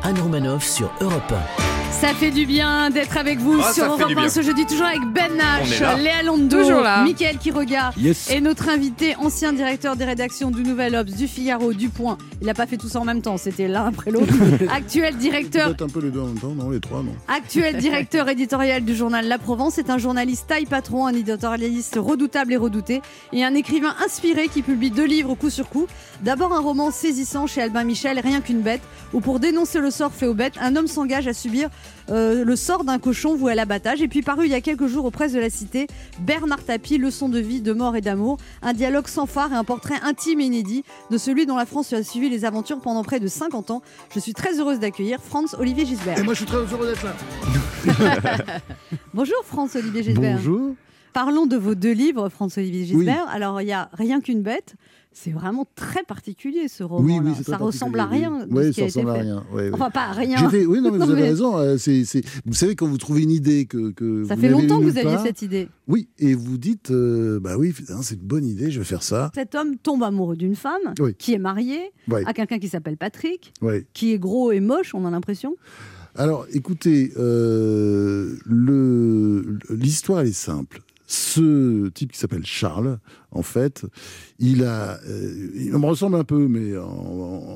[0.03, 1.33] Anne Romanoff sur Europe
[2.01, 4.29] Ça fait du bien d'être avec vous Ah, sur Europe du 1 bien.
[4.29, 5.99] ce jeudi, toujours avec Ben est Nash.
[5.99, 6.57] Léa Londo.
[7.03, 8.31] Mickaël Quiroga Yes.
[8.31, 12.17] et notre invité, ancien directeur des rédactions du Nouvel Obs, du Figaro, du Point.
[12.41, 14.33] Il n'a pas fait tout ça en même temps, c'était l'un après l'autre.
[14.73, 17.77] Actuel directeur Peut-être un peu les deux en même temps, non Les trois, non Actuel
[17.77, 22.57] directeur éditorial du journal La Provence, c'est un journaliste taille patron, un éditorialiste redoutable et
[22.57, 25.85] redouté, et un écrivain inspiré qui publie deux livres coup sur coup.
[26.23, 28.81] D'abord un roman saisissant chez Albin Michel, Rien qu'une bête,
[29.13, 31.69] où pour dénoncer le sort fait aux bêtes, un homme s'engage à subir
[32.09, 34.01] euh, le sort d'un cochon voué à l'abattage.
[34.01, 35.87] Et puis paru il y a quelques jours aux presses de la Cité,
[36.19, 39.63] Bernard Tapie, leçon de vie, de mort et d'amour, un dialogue sans phare et un
[39.63, 43.19] portrait intime et inédit de celui dont la France a suivi les aventures pendant près
[43.19, 43.81] de 50 ans.
[44.13, 46.17] Je suis très heureuse d'accueillir Franz Olivier Gisbert.
[46.17, 47.13] Et moi, je suis très heureux d'être là.
[49.13, 50.37] Bonjour Franz-Olivier Gisbert.
[50.37, 50.75] Bonjour.
[51.13, 53.25] Parlons de vos deux livres, Franz-Olivier Gisbert.
[53.29, 54.75] Alors, il y a Rien qu'une bête.
[55.13, 57.03] C'est vraiment très particulier ce roman.
[57.05, 58.47] Oui, oui, Ça ressemble à rien.
[58.49, 58.73] oui.
[58.73, 59.63] ça ressemble à rien, oui.
[59.73, 60.49] Enfin, pas à rien.
[60.49, 61.77] Fait- Oui, non, mais vous avez mais raison.
[61.77, 62.05] c'est-
[62.45, 63.91] Vous savez, quand vous trouvez une idée que.
[63.91, 65.67] que Ça vous fait longtemps que vous aviez cette idée.
[65.89, 69.31] Oui, et vous dites, euh, bah oui, c'est une bonne idée, je vais faire ça.
[69.35, 71.91] Cet homme tombe amoureux d'une femme qui est mariée
[72.25, 73.53] à quelqu'un qui s'appelle Patrick,
[73.93, 75.55] qui est gros et moche, on a l'impression.
[76.15, 78.37] Alors, écoutez, euh,
[79.69, 80.81] l'histoire, est simple.
[81.13, 82.97] Ce type qui s'appelle Charles,
[83.31, 83.85] en fait,
[84.39, 86.83] il a, euh, il me ressemble un peu, mais en-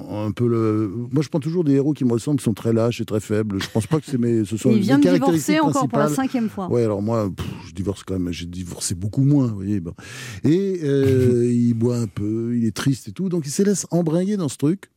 [0.09, 0.91] en- un peu le.
[1.13, 3.21] Moi, je prends toujours des héros qui me ressemblent, qui sont très lâches et très
[3.21, 3.61] faibles.
[3.61, 6.05] Je pense pas que c'est mes, ce sont il vient de divorcer encore pour la
[6.15, 6.69] cinquième fois.
[6.69, 8.33] Ouais, alors moi, pff, je divorce quand même.
[8.33, 9.79] J'ai divorcé beaucoup moins, vous voyez.
[9.79, 9.93] bon.
[10.43, 13.87] Et euh, il boit un peu, il est triste et tout, donc il se laisse
[13.89, 14.91] embrayer dans ce truc.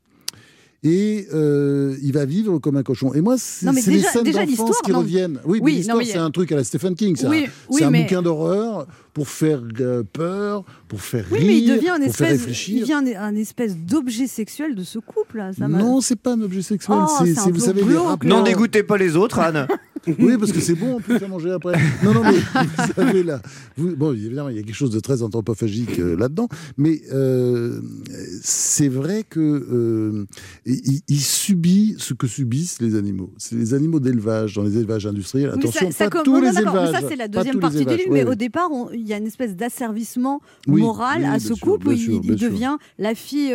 [0.85, 3.13] Et euh, il va vivre comme un cochon.
[3.13, 4.99] Et moi, c'est Non, les déjà- scènes d'enfance l'histoire, qui non.
[5.01, 5.41] reviennent.
[5.45, 7.17] Oui, Oui, mais non, l'histoire, c'est un truc à la Stephen King.
[7.17, 11.25] C'est Oui, un, oui, c'est un mais- bouquin d'horreur pour faire euh, peur, pour faire
[11.33, 12.77] Oui, rire, mais il devient un pour faire réfléchir.
[12.77, 15.39] il devient un, un espèce d'objet sexuel de ce couple.
[15.39, 15.51] là.
[15.53, 16.97] Ça Non, c'est pas un objet sexuel.
[17.01, 19.67] Oh, un vous savez, les rapports- N'en dégoûtez pas les autres, Anne.
[20.19, 21.73] Oui, parce que c'est bon en plus à manger après.
[22.03, 23.41] Non, non, mais vous savez là.
[23.77, 27.81] vous- bon, évidemment, il y a quelque chose de très anthropophagique euh, là-dedans, mais euh,
[28.43, 30.25] c'est vrai que euh,
[30.67, 33.33] il, il subit ce que subissent les animaux.
[33.39, 35.51] C'est les animaux d'élevage, dans les élevages industriels.
[35.51, 36.93] Attention, ça- ça pas tous les mais élevages.
[36.93, 38.11] ça, c'est la deuxième partie du livre.
[38.13, 38.31] mais ouais.
[38.31, 41.61] au départ, on- il y a une espèce d'asservissement Oui, moral oui, à ce sûr,
[41.61, 41.89] couple.
[41.89, 43.55] où il, sûr, devient la fille.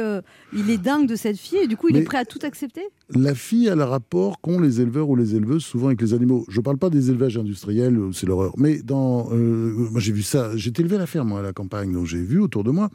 [0.56, 2.40] il est dingue de cette fille et du coup, il Mais- est prêt à tout
[2.44, 2.82] accepter?
[3.10, 6.46] La fille a le rapport qu'ont les éleveurs ou les éleveuses souvent avec les animaux.
[6.50, 8.54] Je ne parle pas des élevages industriels, euh, c'est l'horreur.
[8.58, 10.56] Mais dans, euh, moi j'ai vu ça.
[10.56, 12.90] J'étais élevé à la ferme moi, à la campagne, donc j'ai vu autour de moi.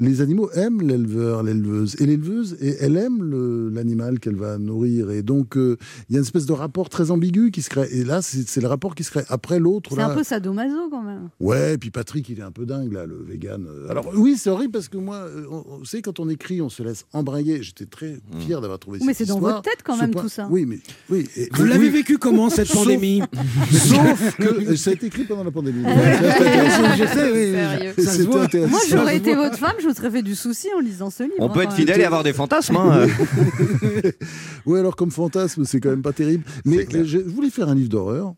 [0.00, 5.10] Les animaux aiment l'éleveur, l'éleveuse, et l'éleveuse, et elle aime l'animal qu'elle va nourrir.
[5.12, 5.76] Et donc euh,
[6.08, 7.88] il y a une espèce de rapport très ambigu qui se crée.
[7.92, 9.24] Et là, c'est le rapport qui se crée.
[9.28, 11.28] Après l'autre, C'est un peu sadomaso quand même.
[11.40, 13.64] Ouais, et puis Patrick, il est un peu dingue, là, le vegan.
[13.88, 16.68] Alors, oui, c'est horrible parce que moi, on- on- vous savez, quand on écrit, on
[16.68, 17.62] se laisse embrayer.
[17.62, 20.46] J'étais très fier d'avoir trouvé Mais cette c'est dans tête quand même point- tout ça.
[20.50, 20.78] Oui, mais.
[21.10, 21.90] Oui, et- Vous oui, l'avez oui.
[21.90, 23.22] vécu comment cette Sauf- pandémie
[23.70, 25.82] Sauf que euh, ça a été écrit pendant la pandémie.
[25.84, 28.04] Je sais, oui.
[28.04, 28.66] Sérieux.
[28.68, 31.34] Moi, j'aurais été votre femme, je me serais fait du souci en lisant ce livre.
[31.38, 32.76] On hein, peut quand être fidèle et avoir des fantasmes.
[32.76, 33.06] hein.
[34.66, 36.44] Oui, alors comme fantasme, c'est quand même pas terrible.
[36.64, 38.34] Mais euh, je voulais faire un livre d'horreur.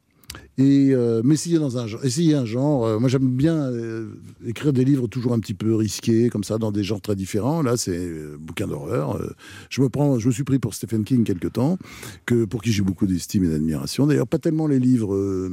[0.57, 1.23] Et euh,
[1.59, 2.87] dans un genre, essayer un genre.
[2.87, 4.07] euh, moi, j'aime bien euh,
[4.47, 7.63] écrire des livres toujours un petit peu risqués, comme ça, dans des genres très différents.
[7.63, 9.21] Là, c'est euh, bouquin d'horreur.
[9.71, 11.79] Je me prends, je me suis pris pour Stephen King quelque temps,
[12.27, 14.07] que pour qui j'ai beaucoup d'estime et d'admiration.
[14.07, 15.51] D'ailleurs, pas tellement les livres.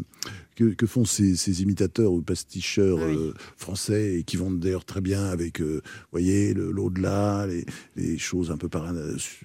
[0.55, 5.01] Que, que font ces, ces imitateurs ou pasticheurs euh, français et qui vendent d'ailleurs très
[5.01, 5.81] bien avec, euh,
[6.11, 8.69] voyez, le- l'au-delà, les, les choses un peu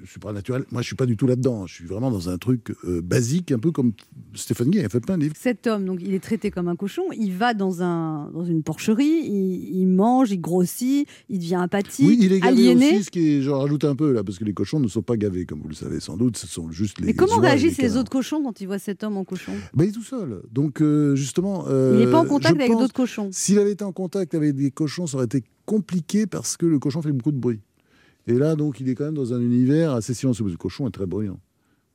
[0.05, 0.65] supranaturelles.
[0.71, 1.67] Moi, je suis pas du tout là-dedans.
[1.67, 3.93] Je suis vraiment dans un truc euh, basique, un peu comme
[4.35, 5.35] Stephen King a fait plein de livres.
[5.39, 7.03] Cet homme, donc, il est traité comme un cochon.
[7.17, 12.07] Il va dans, un, dans une porcherie, il, il mange, il grossit, il devient apathique,
[12.07, 12.95] Oui, il est gavé aliéné.
[12.95, 15.17] aussi, ce qui je rajoute un peu là, parce que les cochons ne sont pas
[15.17, 17.07] gavés, comme vous le savez sans doute, ce sont juste les.
[17.07, 19.53] Mais comment réagissent les autres cochons quand ils voient cet homme en cochon?
[19.75, 20.43] Ben, il est tout seul.
[20.53, 21.65] Donc, euh, justement.
[21.69, 23.29] euh, Il n'est pas en contact avec d'autres cochons.
[23.33, 26.79] S'il avait été en contact avec des cochons, ça aurait été compliqué parce que le
[26.79, 27.61] cochon fait beaucoup de bruit.
[28.27, 30.45] Et là, donc, il est quand même dans un univers assez silencieux.
[30.45, 31.39] Le cochon est très bruyant.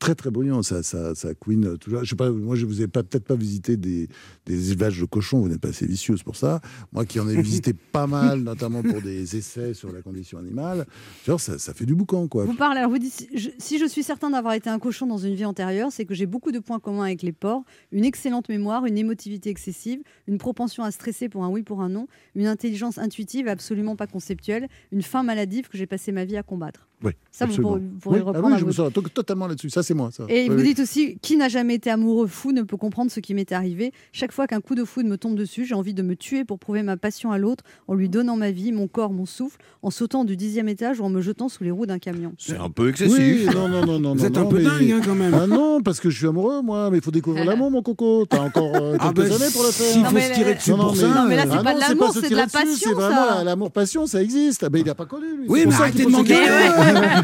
[0.01, 0.63] Très, très bruyant.
[0.63, 2.03] Ça, ça, ça couine toujours.
[2.03, 4.09] Je sais pas, moi, je vous ai pas- peut-être pas visité des,
[4.47, 5.41] des élevages de cochons.
[5.41, 6.59] Vous n'êtes pas assez vicieux, c'est pour ça.
[6.91, 10.87] Moi qui en ai visité pas mal, notamment pour des essais sur la condition animale,
[11.23, 12.45] genre, ça, ça fait du boucan, quoi.
[12.45, 15.05] Vous parlez, alors vous dites, si je, si je suis certain d'avoir été un cochon
[15.05, 18.03] dans une vie antérieure, c'est que j'ai beaucoup de points communs avec les porcs, une
[18.03, 22.07] excellente mémoire, une émotivité excessive, une propension à stresser pour un oui, pour un non,
[22.33, 26.43] une intelligence intuitive absolument pas conceptuelle, une faim maladive que j'ai passé ma vie à
[26.43, 26.87] combattre.
[27.03, 27.69] Oui, Ça, vous absolument.
[27.69, 29.69] pourrez- vous pourrez Oui, ah reprendre oui, à je me votre- sens to- totalement là-dessus.
[29.69, 30.09] Ça, c'est moi.
[30.11, 30.23] Ça.
[30.29, 30.63] Et Oui, vous oui.
[30.63, 33.91] dites aussi, qui n'a jamais été amoureux fou ne peut comprendre ce qui m'est arrivé.
[34.11, 36.59] Chaque fois qu'un coup de foudre me tombe dessus, j'ai envie de me tuer pour
[36.59, 39.89] prouver ma passion à l'autre, en lui donnant ma vie, mon corps, mon souffle, en
[39.89, 42.33] sautant du dixième étage ou en me jetant sous les roues d'un camion.
[42.37, 43.53] C'est un peu Oui, excessif.
[43.53, 44.13] non, non, non, non.
[44.13, 45.33] Vous non, êtes un non, peu mais- dingue, hein, quand même.
[45.33, 46.89] Ah non, parce que je suis amoureux, moi.
[46.91, 48.25] Mais il faut découvrir l'amour, mon coco.
[48.29, 49.87] T'as encore euh, Ah quelques bah, années pour le faire.
[49.87, 51.81] s'il faut se tirer dessus pour ça, Non, mais là, c'est Ah pas non, de
[51.81, 54.63] l'amour, se c'est de la passion, C'est vraiment l'amour-passion, ça existe.
[54.63, 55.45] Ah il n'a pas connu, lui.
[55.47, 56.35] Oui, C'est mais ça arrêtez de s'engueuler.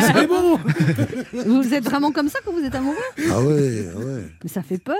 [0.01, 0.57] C'est bon.
[1.45, 2.95] Vous êtes vraiment comme ça quand vous êtes amoureux
[3.31, 4.23] Ah ouais, ah ouais.
[4.43, 4.95] Mais ça fait peur.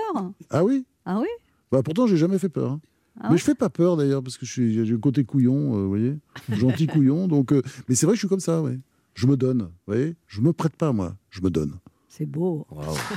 [0.50, 1.26] Ah oui Ah oui
[1.70, 2.72] bah, Pourtant, j'ai jamais fait peur.
[2.72, 2.80] hein.
[3.20, 5.24] Ah mais ouais je fais pas peur d'ailleurs parce que je suis j'ai le côté
[5.24, 6.16] couillon, euh, vous voyez,
[6.52, 7.26] gentil couillon.
[7.26, 8.78] Donc, euh, mais c'est vrai que je suis comme ça, ouais.
[9.14, 10.14] Je me donne, vous voyez.
[10.28, 11.74] Je me prête pas moi, je me donne.
[12.18, 12.66] C'est beau.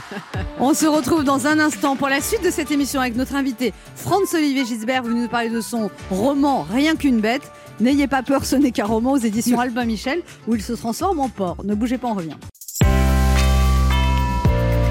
[0.59, 3.73] On se retrouve dans un instant pour la suite de cette émission avec notre invité
[3.95, 7.51] Franz-Olivier Gisbert, venu nous parler de son roman Rien qu'une bête.
[7.79, 11.19] N'ayez pas peur, ce n'est qu'un roman aux éditions Albin Michel où il se transforme
[11.19, 11.57] en porc.
[11.63, 12.37] Ne bougez pas, on revient.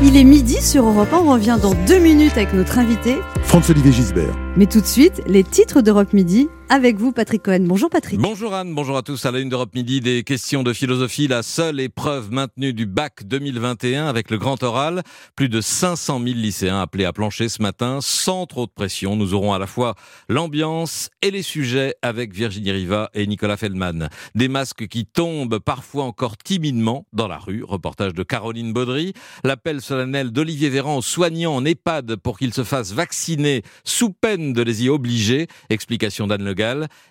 [0.03, 3.19] Il est midi sur Europe 1, on revient dans deux minutes avec notre invité.
[3.45, 4.35] Franz-Olivier Gisbert.
[4.57, 7.65] Mais tout de suite, les titres d'Europe Midi avec vous, Patrick Cohen.
[7.65, 8.21] Bonjour Patrick.
[8.21, 9.27] Bonjour Anne, bonjour à tous.
[9.27, 13.25] À la une d'Europe Midi, des questions de philosophie, la seule épreuve maintenue du bac
[13.25, 15.03] 2021 avec le grand oral.
[15.35, 19.17] Plus de 500 000 lycéens appelés à plancher ce matin sans trop de pression.
[19.17, 19.97] Nous aurons à la fois
[20.29, 24.09] l'ambiance et les sujets avec Virginie Riva et Nicolas Feldman.
[24.37, 27.65] Des masques qui tombent parfois encore timidement dans la rue.
[27.65, 29.13] Reportage de Caroline Baudry.
[29.43, 34.53] L'appel solennel d'Olivier Véran aux soignants en EHPAD pour qu'ils se fassent vacciner sous peine
[34.53, 35.49] de les y obliger.
[35.69, 36.60] Explication d'Anne Le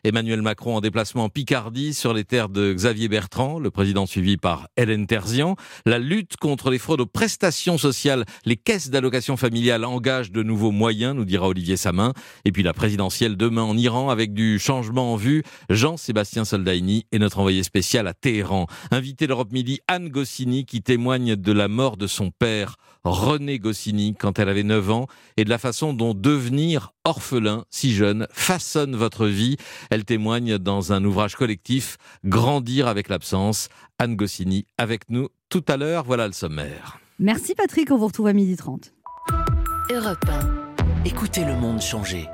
[0.04, 4.38] Emmanuel Macron en déplacement en Picardie sur les terres de Xavier Bertrand, le président suivi
[4.38, 5.56] par Hélène Terzian.
[5.86, 10.72] La lutte contre les fraudes aux prestations sociales, les caisses d'allocation familiale engagent de nouveaux
[10.72, 12.14] moyens, nous dira Olivier Samin.
[12.46, 15.44] Et puis la présidentielle demain en Iran avec du changement en vue.
[15.70, 18.68] Jean-Sébastien Soldaini est notre envoyé spécial à Téhéran.
[18.92, 24.14] Invité d'Europe Midi, Anne Goscinny qui témoigne de la mort de son père, René Goscinny,
[24.14, 28.96] quand elle avait 9 ans, et de la façon dont devenir orphelin si jeune façonne
[28.96, 29.39] votre vie.
[29.90, 33.70] Elle témoigne dans un ouvrage collectif, Grandir avec l'absence.
[33.98, 36.04] Anne Goscinny avec nous tout à l'heure.
[36.04, 37.00] Voilà le sommaire.
[37.20, 38.92] Merci Patrick, on vous retrouve à 12h30.
[39.92, 41.06] Europe 1.
[41.06, 42.28] Écoutez le monde changer.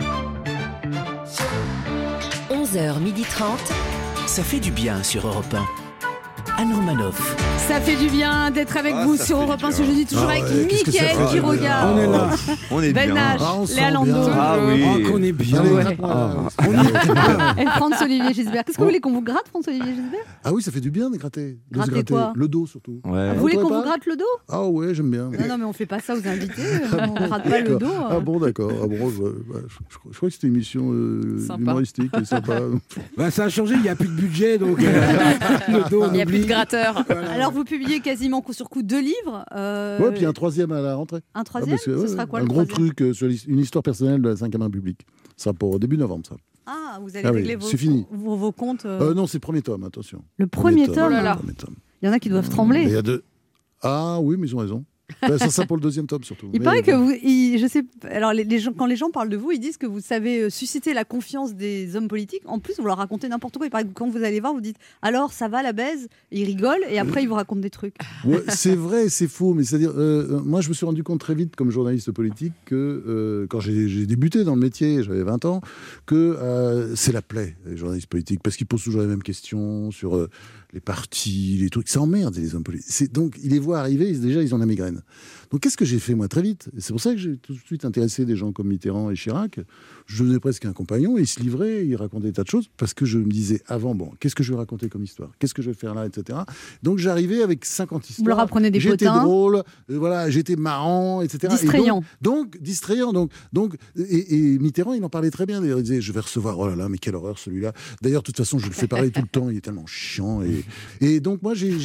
[2.50, 4.28] 11h30.
[4.28, 5.85] Ça fait du bien sur Europe 1.
[6.58, 7.36] Anne Romanoff.
[7.68, 9.78] Ça fait du bien d'être avec Ah, vous sur Europe du 1 bien.
[9.78, 11.98] ce jeudi, toujours Ah avec ouais, Mickaël qui regarde.
[11.98, 12.30] On est là.
[12.72, 13.36] On est Ben bien.
[13.36, 14.12] H, Ah, on se Léa Lando.
[14.32, 14.84] Ah oui.
[14.86, 15.62] Oh, qu'on est bien.
[15.64, 15.98] Ouais.
[16.00, 17.56] On y est bien.
[17.58, 18.64] Et Franz-Olivier Gisbert.
[18.64, 20.20] Qu'est-ce que vous voulez qu'on vous gratte, Franz-Olivier Gisbert?
[20.44, 21.58] Ah oui, ça fait du bien de gratter.
[21.72, 22.14] De se Gratter gratter.
[22.14, 22.34] quoi?
[22.36, 23.02] Le dos surtout.
[23.04, 24.24] Ah, Vous voulez qu'on vous gratte le dos?
[24.48, 25.24] Ah ouais, j'aime bien.
[25.26, 26.62] Non, non, mais on fait pas ça aux invités.
[26.94, 27.88] On ne gratte pas le dos.
[28.10, 28.72] Ah bon, d'accord.
[28.84, 31.60] Ah bon, je, bah, je- crois- que c'était une émission euh, Sympa.
[31.62, 32.60] humoristique et sympa.
[33.18, 35.34] Bah, ça a changé, il n'y a plus de budget, donc euh,
[35.70, 36.45] le dos, on Il n'y a plus oublie.
[36.46, 37.04] De gratteur.
[37.30, 39.46] Alors, vous publiez quasiment coup sur coup deux livres.
[39.56, 41.18] euh, Ouais, puis un troisième à la rentrée.
[41.34, 43.28] un Ah, troisième parce que, Ce ouais, sera quoi Un le gros truc euh, sur
[43.48, 45.02] une histoire personnelle de la 5e République.
[45.38, 46.36] Ça sera pour début novembre, ça.
[46.66, 48.06] Ah, vous allez Ah oui, régler vos, c'est fini.
[48.12, 48.86] vos, vos comptes.
[48.86, 50.24] euh, Euh, non, c'est le premier tome, attention.
[50.38, 50.96] le premier tome.
[50.96, 51.04] tome.
[51.08, 51.36] Oh là là.
[51.36, 51.76] Premier tome.
[52.02, 52.92] Il y en a qui doivent Mais Il trembler.
[52.92, 53.24] y a deux.
[53.82, 54.84] Ah oui, mais ils ont raison.
[55.22, 56.48] Ben, ça pour le deuxième tome surtout.
[56.54, 59.12] Il Mais, paraît que vous, il- je sais, alors les, les gens, quand les gens
[59.12, 62.42] parlent de vous, ils disent que vous savez euh, susciter la confiance des hommes politiques.
[62.46, 63.68] En plus, vous leur racontez n'importe quoi.
[63.68, 66.46] Il paraît que quand vous allez voir, vous dites alors ça va la baise, ils
[66.46, 67.96] rigolent et après ils vous racontent des trucs.
[68.26, 71.20] Ouais, c'est vrai, et c'est faux, mais c'est-à-dire, euh, moi je me suis rendu compte
[71.20, 75.46] très vite comme journaliste politique que euh, quand j'ai débuté dans le métier, j'avais 20
[75.46, 75.62] ans,
[76.06, 79.92] que euh, c'est la plaie, les journalistes politiques, parce qu'ils posent toujours les mêmes questions
[79.92, 80.28] sur
[80.76, 83.12] les partis, les trucs, ça emmerde les hommes politiques.
[83.14, 85.02] Donc ils les voient arriver, déjà ils ont la migraine.
[85.52, 86.70] Donc qu'est-ce que j'ai fait moi très vite?
[86.78, 89.60] C'est pour ça que j'ai tout de suite intéressé des gens comme Mitterrand et Chirac.
[90.08, 92.70] Je devenais presque un compagnon et ils se livraient, ils racontaient des tas de choses
[92.78, 95.32] parce que je me disais avant, bon, qu'est-ce que je vais raconter comme histoire?
[95.40, 96.40] Qu'est-ce que je vais faire là, etc.
[96.84, 98.24] Donc j'arrivais avec 50 histoires.
[98.24, 101.40] Vous leur apprenez des J'étais drôle, euh, voilà, j'étais marrant, etc.
[101.44, 102.04] Et donc- Distrayant.
[102.22, 103.14] donc, distrayant.
[103.14, 105.62] Donc, donc, et, et Mitterrand, il en parlait très bien.
[105.62, 107.74] D'ailleurs, il disait, je vais recevoir, oh là là, mais quelle horreur celui-là.
[108.02, 109.50] D'ailleurs, de toute façon, je le fais parler tout le temps.
[109.50, 110.42] Il est tellement chiant.
[110.44, 110.64] Et,
[111.02, 111.76] et donc, moi, j'ai,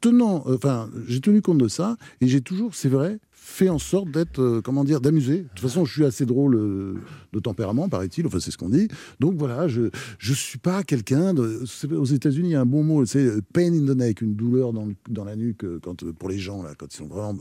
[0.00, 3.09] tenant, euh, enfin, j'ai tenu compte de ça, et j'ai toujours, c'est vrai,
[3.42, 5.38] fait en sorte d'être, euh, comment dire, d'amuser.
[5.38, 6.94] De toute façon, je suis assez drôle euh,
[7.32, 8.26] de tempérament, paraît-il.
[8.26, 8.88] Enfin, c'est ce qu'on dit.
[9.18, 11.64] Donc voilà, je je suis pas quelqu'un de.
[11.96, 14.34] Aux États-Unis, il y a un bon mot, c'est euh, pain in the neck, une
[14.34, 17.06] douleur dans, le- dans la nuque euh, quand pour les gens là, quand ils sont
[17.06, 17.34] vraiment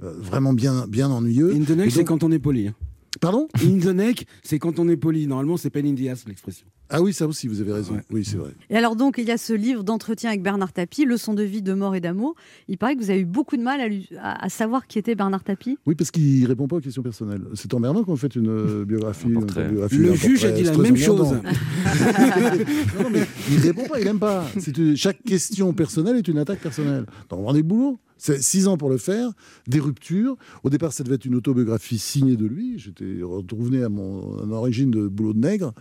[0.00, 1.52] vraiment bien bien ennuyeux.
[1.54, 2.68] In the neck, c'est donc- quand on est poli.
[2.68, 2.74] hein.
[3.20, 3.48] Pardon?
[3.64, 5.26] In the neck, c'est quand on est poli.
[5.26, 6.66] Normalement, c'est pain in the ass, l'expression.
[6.90, 7.98] Ah oui, ça aussi, vous avez raison.
[8.10, 8.50] Oui, c'est vrai.
[8.70, 11.60] Et alors donc, il y a ce livre d'entretien avec Bernard Tapie, Leçon de vie,
[11.60, 12.34] de mort et d'amour.
[12.66, 14.98] Il paraît que vous avez eu beaucoup de mal à, lui- à- à savoir qui
[14.98, 15.76] était Bernard Tapie.
[15.86, 17.42] Oui, parce qu'il répond pas aux questions personnelles.
[17.54, 19.28] C'est emmerdant quand vous faites une euh, biographie.
[19.28, 21.32] une autobiographie, Le un juge a dit la même chose.
[21.32, 24.44] non, non, mais il répond pas, il aime pas.
[24.76, 27.04] Une- Chaque question personnelle est une attaque personnelle.
[27.28, 29.30] Donc, vous rendez le boulot c'est six ans pour le faire,
[29.68, 30.36] des ruptures.
[30.64, 32.76] Au départ, ça devait être une autobiographie signée de lui.
[32.76, 35.72] J'étais à mon à mon origine de boulot de nègre.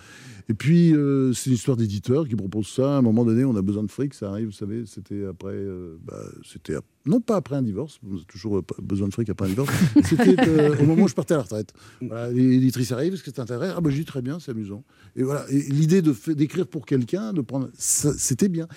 [0.47, 2.95] Et puis, euh, c'est une histoire d'éditeur qui propose ça.
[2.95, 4.13] À un moment donné, on a besoin de fric.
[4.13, 5.53] Ça arrive, vous savez, c'était après.
[5.53, 6.75] euh, bah, c'était
[7.05, 7.99] non pas après un divorce.
[8.05, 9.71] On a toujours euh, besoin de fric après un divorce.
[10.03, 11.73] C'était euh, au moment où je partais à la retraite.
[12.01, 13.71] Voilà, L'éditrice arrive, est-ce que c'est intérêt?
[13.75, 14.83] Ah, bah, je dis très bien, c'est amusant.
[15.15, 15.45] Et voilà.
[15.49, 17.69] L'idée d'écrire pour quelqu'un, de prendre.
[17.77, 18.67] C'était bien.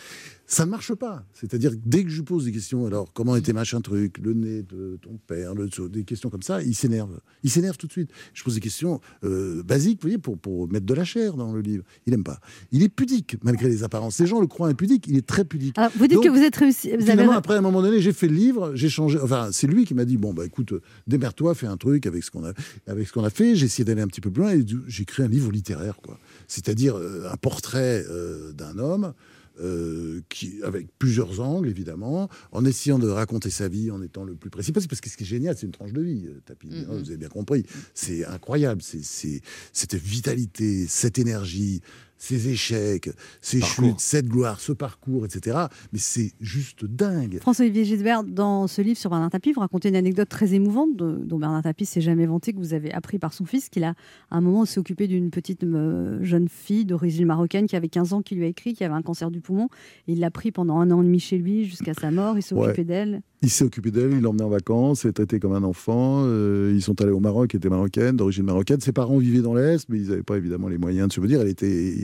[0.50, 1.24] Ça ne marche pas.
[1.32, 4.34] C'est-à-dire que dès que je lui pose des questions, alors comment était machin truc, le
[4.34, 7.20] nez de ton père, le, des questions comme ça, il s'énerve.
[7.44, 8.10] Il s'énerve tout de suite.
[8.34, 11.52] Je pose des questions euh, basiques, vous voyez, pour, pour mettre de la chair dans
[11.52, 11.84] le livre.
[12.04, 12.40] Il n'aime pas.
[12.72, 14.18] Il est pudique, malgré les apparences.
[14.18, 15.78] Les gens le croient impudique, il est très pudique.
[15.78, 16.88] Alors, vous dites Donc, que vous êtes réussi.
[16.88, 17.12] Vous avez...
[17.12, 19.20] Finalement, après, à un moment donné, j'ai fait le livre, j'ai changé.
[19.22, 20.74] Enfin, c'est lui qui m'a dit bon, bah écoute,
[21.06, 22.54] démerde-toi, fais un truc avec ce qu'on a,
[22.88, 23.54] avec ce qu'on a fait.
[23.54, 26.18] J'ai essayé d'aller un petit peu plus loin et j'ai créé un livre littéraire, quoi.
[26.48, 29.12] C'est-à-dire euh, un portrait euh, d'un homme.
[29.60, 34.34] Euh, qui, avec plusieurs angles, évidemment, en essayant de raconter sa vie en étant le
[34.34, 34.90] plus précis possible.
[34.90, 36.68] Parce que ce qui est génial, c'est une tranche de vie, euh, Tapi.
[36.72, 37.64] hein, vous avez bien compris.
[37.94, 38.80] C'est incroyable.
[38.82, 39.42] C'est-
[39.72, 41.80] cette vitalité, cette énergie,
[42.22, 43.10] ces échecs,
[43.40, 45.56] ces chutes, cette gloire, ce parcours, etc.
[45.92, 47.38] Mais c'est juste dingue.
[47.40, 51.18] François-Olivier Gisbert, dans ce livre sur Bernard Tapie, vous racontez une anecdote très émouvante de-
[51.24, 53.94] dont Bernard Tapie s'est jamais vanté, que vous avez appris par son fils, qu'il a
[54.30, 58.12] à un moment s'est occupé d'une petite euh, jeune fille d'origine marocaine qui avait 15
[58.12, 59.68] ans, qui lui a écrit, qui avait un cancer du poumon.
[60.06, 62.36] Et il l'a pris pendant un an et demi chez lui jusqu'à sa mort.
[62.36, 62.66] Il s'est Ouais.
[62.66, 63.22] occupé d'elle.
[63.42, 66.24] Il s'est occupé d'elle, il l'a emmenée en vacances, il l'a traité comme un enfant.
[66.26, 68.80] euh, ils sont allés au Maroc, elle était marocaine, d'origine marocaine.
[68.80, 71.40] Ses parents vivaient dans l'Est, mais ils n'avaient pas évidemment les moyens de se dire.
[71.40, 71.94] Elle, était,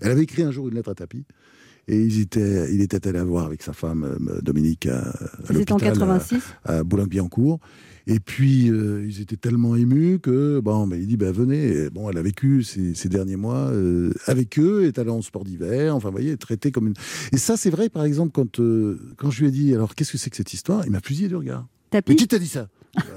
[0.00, 1.24] elle avait écrit un jour une lettre à Tapi.
[1.88, 5.12] Et ils étaient, il était allé la voir avec sa femme, euh, Dominique, à, à
[5.48, 6.42] C'était en l'hôpital, 86.
[6.64, 7.58] à, à Boulogne-Billancourt.
[8.06, 11.66] Et puis, euh, ils étaient tellement émus que, bon, ben, il dit, ben, venez.
[11.68, 15.22] Et bon, elle a vécu ces, ces derniers mois euh, avec eux, est allée en
[15.22, 16.94] sport d'hiver, enfin, vous voyez, traitée comme une...
[17.32, 20.12] Et ça, c'est vrai, par exemple, quand, euh, quand je lui ai dit, alors, qu'est-ce
[20.12, 20.84] que c'est que cette histoire?
[20.86, 21.66] Il m'a fusillé du regard.
[21.90, 22.68] Tapis Mais qui t'a dit ça?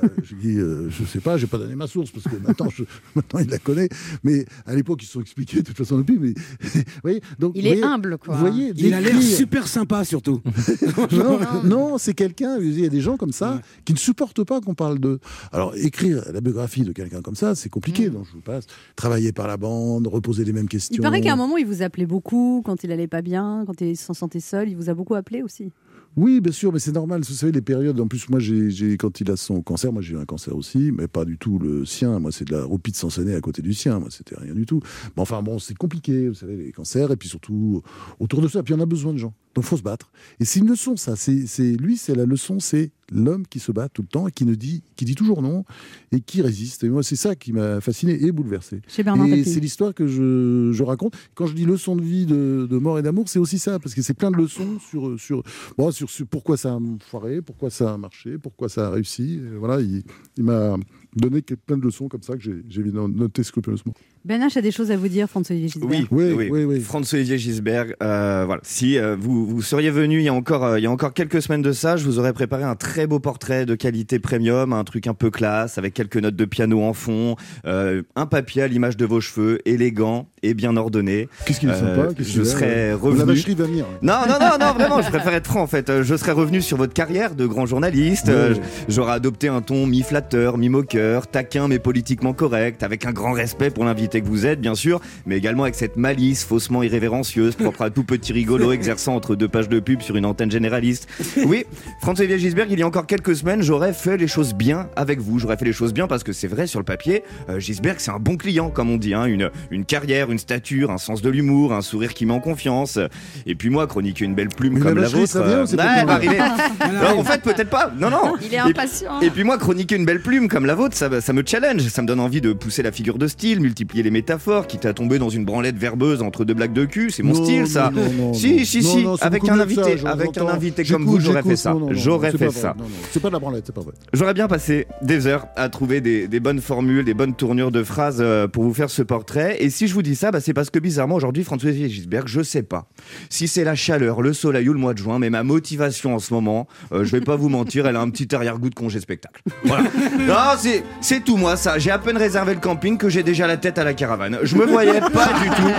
[0.04, 2.70] Euh, Je dit, euh, je sais pas, j'ai pas donné ma source, parce que maintenant,
[2.70, 2.84] je-
[3.16, 3.90] maintenant il la connaît.
[4.24, 6.20] Mais à l'époque, ils se sont expliqués de toute façon depuis.
[6.20, 6.34] Mais,
[6.74, 8.36] vous voyez, donc, Il vous est voyez- humble, quoi.
[8.36, 10.42] Vous voyez, Il a l'air super sympa, surtout.
[11.12, 14.62] non, non, c'est quelqu'un, il y a des gens comme ça qui ne supportent pas
[14.62, 15.20] qu'on parle d'eux.
[15.52, 18.66] Alors, écrire la biographie de quelqu'un comme ça, c'est compliqué, donc je vous passe.
[18.96, 20.96] Travailler par la bande, reposer les mêmes questions.
[20.96, 23.82] Il paraît qu'à un moment, il vous appelait beaucoup quand il allait pas bien, quand
[23.82, 24.70] il s'en sentait seul.
[24.70, 25.72] Il vous a beaucoup appelé aussi.
[26.16, 27.22] Oui, bien sûr, mais c'est normal.
[27.22, 28.00] Vous savez, les périodes.
[28.00, 30.92] En plus, moi, j'ai, quand il a son cancer, moi, j'ai eu un cancer aussi,
[30.92, 32.20] mais pas du tout le sien.
[32.20, 34.00] Moi, c'est de la roupie de Sansonnet à côté du sien.
[34.00, 34.80] Moi, c'était rien du tout.
[35.16, 37.82] Mais enfin, bon, c'est compliqué, vous savez, les cancers, et puis surtout
[38.20, 38.62] autour de ça.
[38.62, 39.34] Puis on a besoin de gens.
[39.56, 40.12] Donc, faut se battre.
[40.40, 41.16] Et c'est une leçon, ça.
[41.16, 44.32] C'est, c'est lui, c'est la leçon, c'est l'homme qui se bat tout le temps et
[44.32, 45.66] qui ne dit, qui dit toujours non
[46.12, 46.84] et qui résiste.
[46.84, 48.82] Et moi, c'est ça qui m'a fasciné et bouleversé.
[48.88, 51.16] Chez Bernard et c'est l'histoire que je, je raconte.
[51.36, 53.94] Quand je dis leçon de vie, de, de mort et d'amour, c'est aussi ça, parce
[53.94, 55.44] que c'est plein de leçons sur, sur,
[55.78, 59.36] bon, sur, sur pourquoi ça a foiré, pourquoi ça a marché, pourquoi ça a réussi.
[59.36, 60.04] Et voilà, il,
[60.38, 60.78] Il m'a
[61.16, 63.94] donné plein de leçons comme ça que j'ai noté scrupuleusement.
[64.26, 66.08] Ben H a des choses à vous dire, François-Olivier Gisbert.
[66.12, 68.62] Oui, oui, oui, François-Olivier Gisberg, euh, voilà.
[68.64, 71.14] Si euh, vous, vous seriez venu il y, a encore, euh, il y a encore
[71.14, 74.72] quelques semaines de ça, je vous aurais préparé un très beau portrait de qualité premium,
[74.72, 77.36] un truc un peu classe, avec quelques notes de piano en fond,
[77.66, 81.28] euh, un papier à l'image de vos cheveux, élégant et bien ordonné.
[81.46, 83.34] Qu'est-ce qu'il est sympa Je qu'il est- serais La revenu.
[83.34, 83.86] vacherie va venir.
[84.02, 86.02] Non, non, non, non, vraiment, je préfère être franc en fait.
[86.02, 88.30] Je serais revenu sur votre carrière de grand journaliste.
[88.30, 88.56] Euh.
[88.88, 93.86] J'aurais adopté un ton mi-flatteur, mi-moqueur, taquin mais politiquement correct, avec un grand respect pour
[93.86, 97.90] l'invité que vous êtes, bien sûr, mais également avec cette malice faussement irrévérencieuse, propre à
[97.90, 101.08] tout petit rigolo exerçant entre deux pages de pub sur une antenne généraliste.
[101.46, 101.66] Oui,
[102.02, 105.40] François-Xavier Gisberg, il y a encore quelques semaines, j'aurais fait les choses bien avec vous.
[105.40, 108.12] J'aurais fait les choses bien parce que c'est vrai sur le papier, euh, Gisberg, c'est
[108.12, 111.30] un bon client, comme on dit, hein, une, une carrière, une stature, un sens de
[111.30, 113.00] l'humour, un sourire qui met en confiance.
[113.46, 115.36] Et puis moi, chroniquer une belle plume Mais comme la vôtre.
[115.38, 116.08] euh, c'est ouais, bien.
[116.08, 116.38] arriver.
[116.38, 117.92] Non, en fait, peut-être pas.
[117.98, 118.34] Non, non.
[118.42, 119.20] Il est Et- impatient.
[119.22, 121.82] Et, puis moi, chroniquer une belle plume comme la vôtre, ça, ça me challenge.
[121.88, 124.94] Ça me donne envie de pousser la figure de style, multiplier les métaphores, quitte à
[124.94, 127.12] tomber dans une branlette verbeuse entre deux blagues de cul.
[127.12, 127.92] C'est mon Non, style, ça.
[127.94, 129.06] non, non, si, si, si.
[129.22, 131.76] avec un ça, invité, avec un invité comme vous, j'aurais fait ça.
[131.92, 132.76] J'aurais fait ça.
[133.12, 133.94] C'est pas de la branlette, c'est pas vrai.
[134.14, 137.84] J'aurais bien passé des heures à trouver des, des bonnes formules, des bonnes tournures de
[137.84, 139.58] phrases euh, pour vous faire ce portrait.
[139.60, 142.42] Et si je vous dis ça, bah, c'est parce que bizarrement aujourd'hui, François Gisberg, je
[142.42, 142.88] sais pas
[143.30, 146.20] si c'est la chaleur, le soleil ou le mois de juin, mais ma motivation en
[146.20, 149.00] ce moment, euh, je vais pas vous mentir, elle a un petit arrière-goût de congé
[149.00, 149.42] spectacle.
[149.66, 149.84] Voilà.
[150.28, 151.78] Non, c'est c'est tout moi ça.
[151.80, 154.38] J'ai à peine réservé le camping que j'ai déjà la tête à la caravane.
[154.44, 155.72] Je me voyais pas du tout.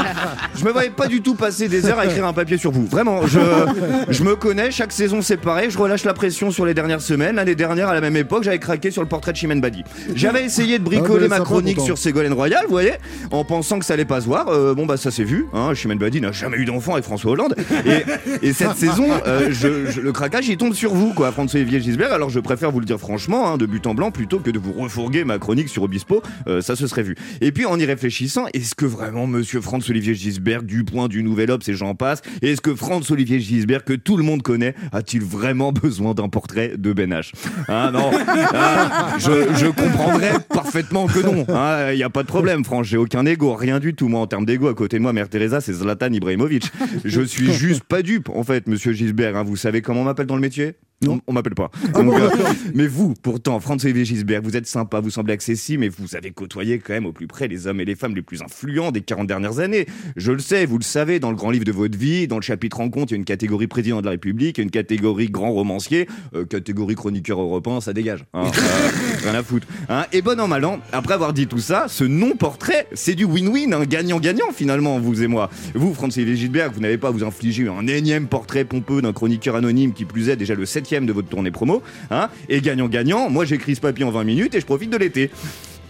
[0.57, 2.87] Je me voyais pas du tout passer des heures à écrire un papier sur vous.
[2.87, 3.41] Vraiment, je,
[4.09, 7.37] je me connais, chaque saison c'est pareil, je relâche la pression sur les dernières semaines.
[7.37, 9.85] L'année dernière, à la même époque, j'avais craqué sur le portrait de Chimène Badi.
[10.15, 12.93] J'avais essayé de Ah, bricoler mais ma chronique sur Ségolène Royal, vous voyez,
[13.31, 14.49] en pensant que ça allait pas se voir.
[14.49, 15.47] Euh, bon, bah ça s'est vu.
[15.53, 15.75] Hein.
[15.75, 17.55] Chimène Badi n'a jamais eu d'enfant avec François Hollande.
[17.87, 21.81] Et, et cette saison, euh, je, je- le craquage, il tombe sur vous, quoi, François-Olivier
[21.81, 22.13] Gisbert.
[22.13, 24.59] Alors je préfère vous le dire franchement, hein, de but en blanc, plutôt que de
[24.59, 26.23] vous refourguer ma chronique sur Obispo.
[26.47, 27.17] Euh, ça se serait vu.
[27.41, 31.51] Et puis en y réfléchissant, est-ce que vraiment Monsieur François-Olivier Gisbert, du point du Nouvel
[31.51, 35.73] Obs et j'en passe, est-ce que François-Olivier Gisbert, que tout le monde connaît, a-t-il vraiment
[35.83, 37.33] besoin d'un portrait de Ben H?
[37.67, 38.13] Ah non,
[38.53, 41.45] Ah, je, comprendrais parfaitement que non.
[41.91, 44.09] Il n'y a pas de problème, Franck, j'ai aucun ego, rien du tout.
[44.09, 46.71] Moi, en termes d'ego, à côté de moi, Mère Teresa, c'est Zlatan Ibrahimovic.
[47.05, 49.37] Je suis juste pas dupe, en fait, Monsieur Gisbert.
[49.37, 49.43] hein.
[49.43, 50.75] Vous savez comment on m'appelle dans le métier?
[51.07, 51.71] On, on m'appelle pas.
[51.95, 52.29] Donc, euh,
[52.75, 56.79] mais vous, pourtant, François-Olivier Gisbert, vous êtes sympa, vous semblez accessible, mais vous avez côtoyé
[56.79, 59.27] quand même au plus près les hommes et les femmes les plus influents des 40
[59.27, 59.87] dernières années.
[60.17, 62.43] Je le sais, vous le savez, dans le grand livre de votre vie, dans le
[62.43, 66.09] chapitre rencontre, il y a une catégorie président de la République, une catégorie grand romancier,
[66.35, 68.25] euh, catégorie chroniqueur européen, ça dégage.
[68.33, 68.51] hein.
[68.65, 69.67] Euh, rien à foutre.
[69.89, 70.07] hein.
[70.13, 73.73] Et bon an, mal an, après avoir dit tout ça, ce non-portrait, c'est du win-win,
[73.75, 75.51] un gagnant-gagnant finalement, vous et moi.
[75.75, 79.57] Vous, François-Olivier Gisbert, vous n'avez pas à vous infliger un énième portrait pompeux d'un chroniqueur
[79.57, 81.83] anonyme qui plus est déjà le septième de votre tournée promo.
[82.11, 82.29] Hein.
[82.51, 85.31] Et gagnant-gagnant, moi j'écris ce papier en 20 minutes et je profite de l'été.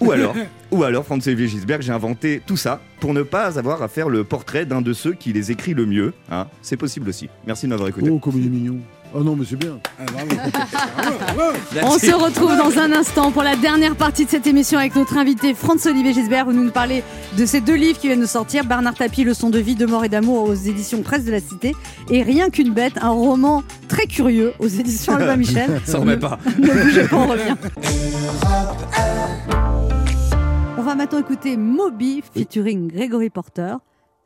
[0.01, 0.37] Ou alors,
[0.71, 4.23] ou alors, François-Olivier Gisberg, j'ai inventé tout ça pour ne pas avoir à faire le
[4.23, 6.13] portrait d'un de ceux qui les écrit le mieux.
[6.31, 6.47] Hein.
[6.63, 7.29] C'est possible aussi.
[7.45, 8.09] Merci de m'avoir écouté.
[8.09, 8.79] Oh, comme il est mignon.
[9.17, 9.79] Ah non, mais c'est bien.
[11.85, 15.17] On se retrouve dans un instant pour la dernière partie de cette émission avec notre
[15.17, 16.47] invité Franz-Olivier Gisbert.
[16.47, 17.05] Vous nous parlez
[17.39, 20.05] de ces deux livres qui viennent de sortir Bernard Tapie, Leçon de vie, de mort
[20.05, 21.77] et d'amour aux éditions Presse de la Cité
[22.11, 25.81] et Rien qu'une bête, un roman très curieux aux éditions Albin Michel.
[25.85, 26.39] Ça remet pas.
[26.59, 27.55] Ne bougez pas, on revient.
[30.77, 33.77] On va maintenant écouter Moby featuring Gregory Porter,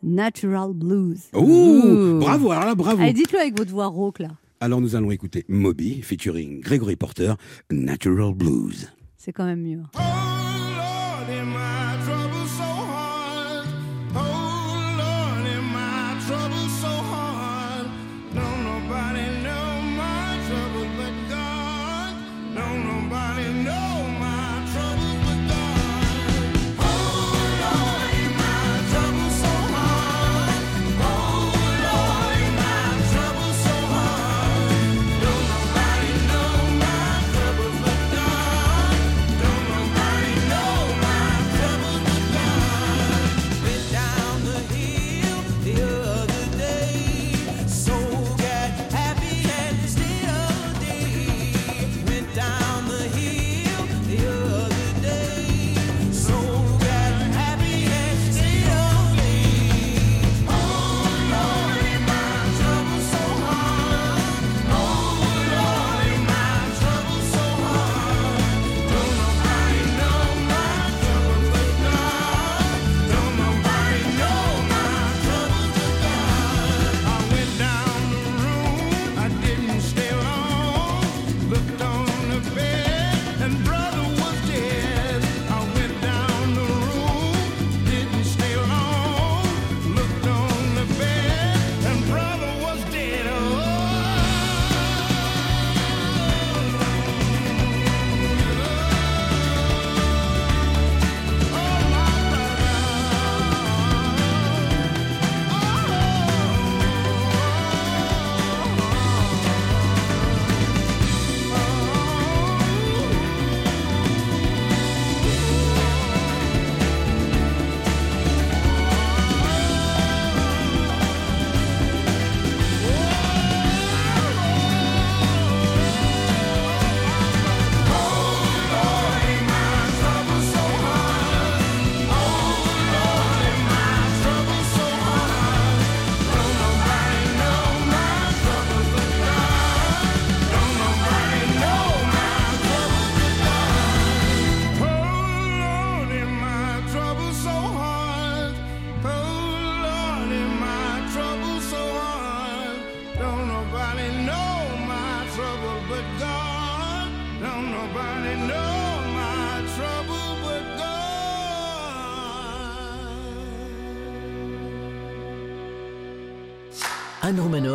[0.02, 1.20] Natural Blues.
[1.34, 3.02] Ouh, bravo, alors là, bravo.
[3.02, 4.28] Allez, dites-le avec votre voix rauque là.
[4.60, 7.34] Alors nous allons écouter Moby featuring Gregory Porter,
[7.70, 8.90] Natural Blues.
[9.16, 9.82] C'est quand même mieux.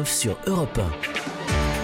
[0.06, 0.80] Sur Europe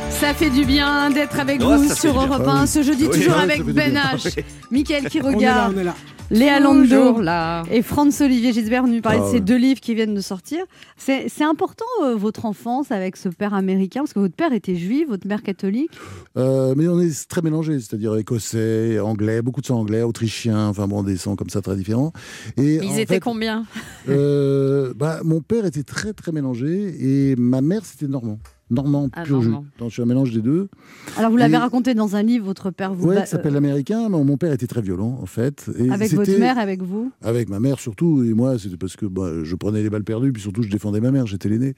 [0.09, 2.15] Ça fait du bien d'être avec Oh, vous sur.
[2.20, 2.67] Europe Ah 1 oui.
[2.67, 3.93] ce jeudi, Oui, toujours avec Ben.
[3.95, 4.43] H, Oui.
[4.72, 5.95] Mickaël qui On est là, regarde, on est là.
[6.32, 7.63] Léa Lando là.
[7.71, 9.39] et Franz-Olivier Gisbert nous parler Ah de ces ouais.
[9.41, 10.59] deux livres qui viennent de sortir.
[10.97, 15.07] C'est important euh, votre enfance avec ce père américain parce que votre père était juif,
[15.07, 15.91] votre mère catholique.
[16.38, 20.88] Euh, mais on est très mélangés, c'est-à-dire écossais, anglais, beaucoup de sang anglais, autrichien, enfin
[20.88, 22.13] bon, des sons comme ça très différents.
[22.57, 23.65] Et Ils en étaient fait, combien?
[24.07, 26.95] euh, bah, Mon père était très très mélangé
[27.32, 28.39] et ma mère c'était normand.
[28.70, 29.49] Normand Ah, pur jus.
[29.82, 30.70] je suis un mélange des deux.
[31.17, 33.53] Alors vous l'avez Et- raconté dans un livre, votre père vous Ouais, ba- qui s'appelle
[33.53, 34.09] l'américain.
[34.09, 35.70] mais Mon père était très violent en fait.
[35.80, 37.11] Et euh, avec votre mère, avec vous.
[37.24, 40.32] Avec ma mère surtout, et moi c'était parce que bah, je prenais les balles perdues,
[40.32, 41.74] puis surtout je défendais ma mère, j'étais l'aîné.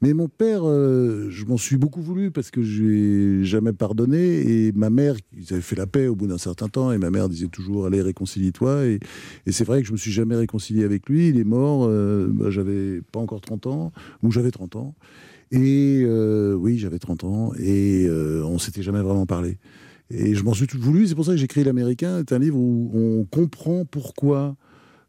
[0.00, 3.00] Mais mon père, euh, je m'en suis beaucoup voulu parce que je lui
[3.42, 4.18] ai jamais pardonné,
[4.66, 7.10] et ma mère, ils avaient fait la paix au bout d'un certain temps, et ma
[7.10, 9.00] mère disait toujours allez réconcilie-toi, et,
[9.46, 12.26] et c'est vrai que je me suis jamais réconcilié avec lui, il est mort, euh,
[12.32, 14.94] bah, j'avais pas encore 30 ans, ou j'avais 30 ans,
[15.52, 19.58] et euh, oui j'avais 30 ans, et euh, on s'était jamais vraiment parlé.
[20.10, 21.06] Et je m'en suis tout voulu.
[21.06, 22.22] C'est pour ça que j'ai écrit L'Américain.
[22.28, 24.56] C'est un livre où on comprend pourquoi.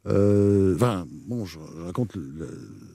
[0.07, 2.47] Euh, Enfin, bon, je je raconte le-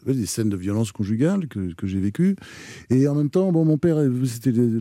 [0.07, 2.35] des scènes de violence conjugale que, que j'ai vécues.
[2.89, 4.81] Et en même temps, bon, mon père, euh, c'était le-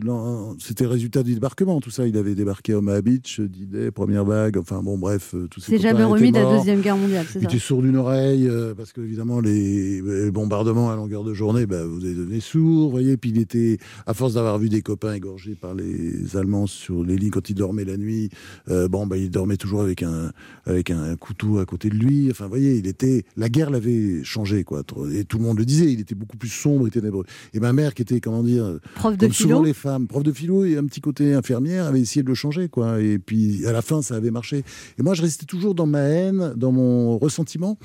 [0.88, 2.06] résultat du débarquement, tout ça.
[2.06, 4.56] Il avait débarqué à Omaha Beach, D-Day, première vague.
[4.56, 7.40] Enfin, bon, bref, euh, tous ses C'est jamais remis de la deuxième guerre mondiale, c'est
[7.40, 11.24] Il ça était sourd d'une oreille, euh, parce que évidemment les, les bombardements à longueur
[11.24, 13.16] de journée, bah, vous avez devenu sourd, vous voyez.
[13.18, 13.76] Puis il était,
[14.06, 17.54] à force d'avoir vu des copains égorgés par les Allemands sur les lits quand il
[17.54, 18.30] dormait la nuit,
[18.70, 20.32] euh, bon, bah, il dormait toujours avec un,
[20.64, 22.17] avec un couteau à côté de lui.
[22.30, 24.82] Enfin, vous voyez, il était, la guerre l'avait changé, quoi.
[25.12, 27.24] Et tout le monde le disait, il était beaucoup plus sombre et ténébreux.
[27.54, 30.22] Et ma mère, qui était, comment dire, Prof de comme souvent philo les femmes, prof
[30.22, 33.00] de philo et un petit côté infirmière, avait essayé de le changer, quoi.
[33.00, 34.64] Et puis à la fin, ça avait marché.
[34.98, 37.78] Et moi, je restais toujours dans ma haine, dans mon ressentiment.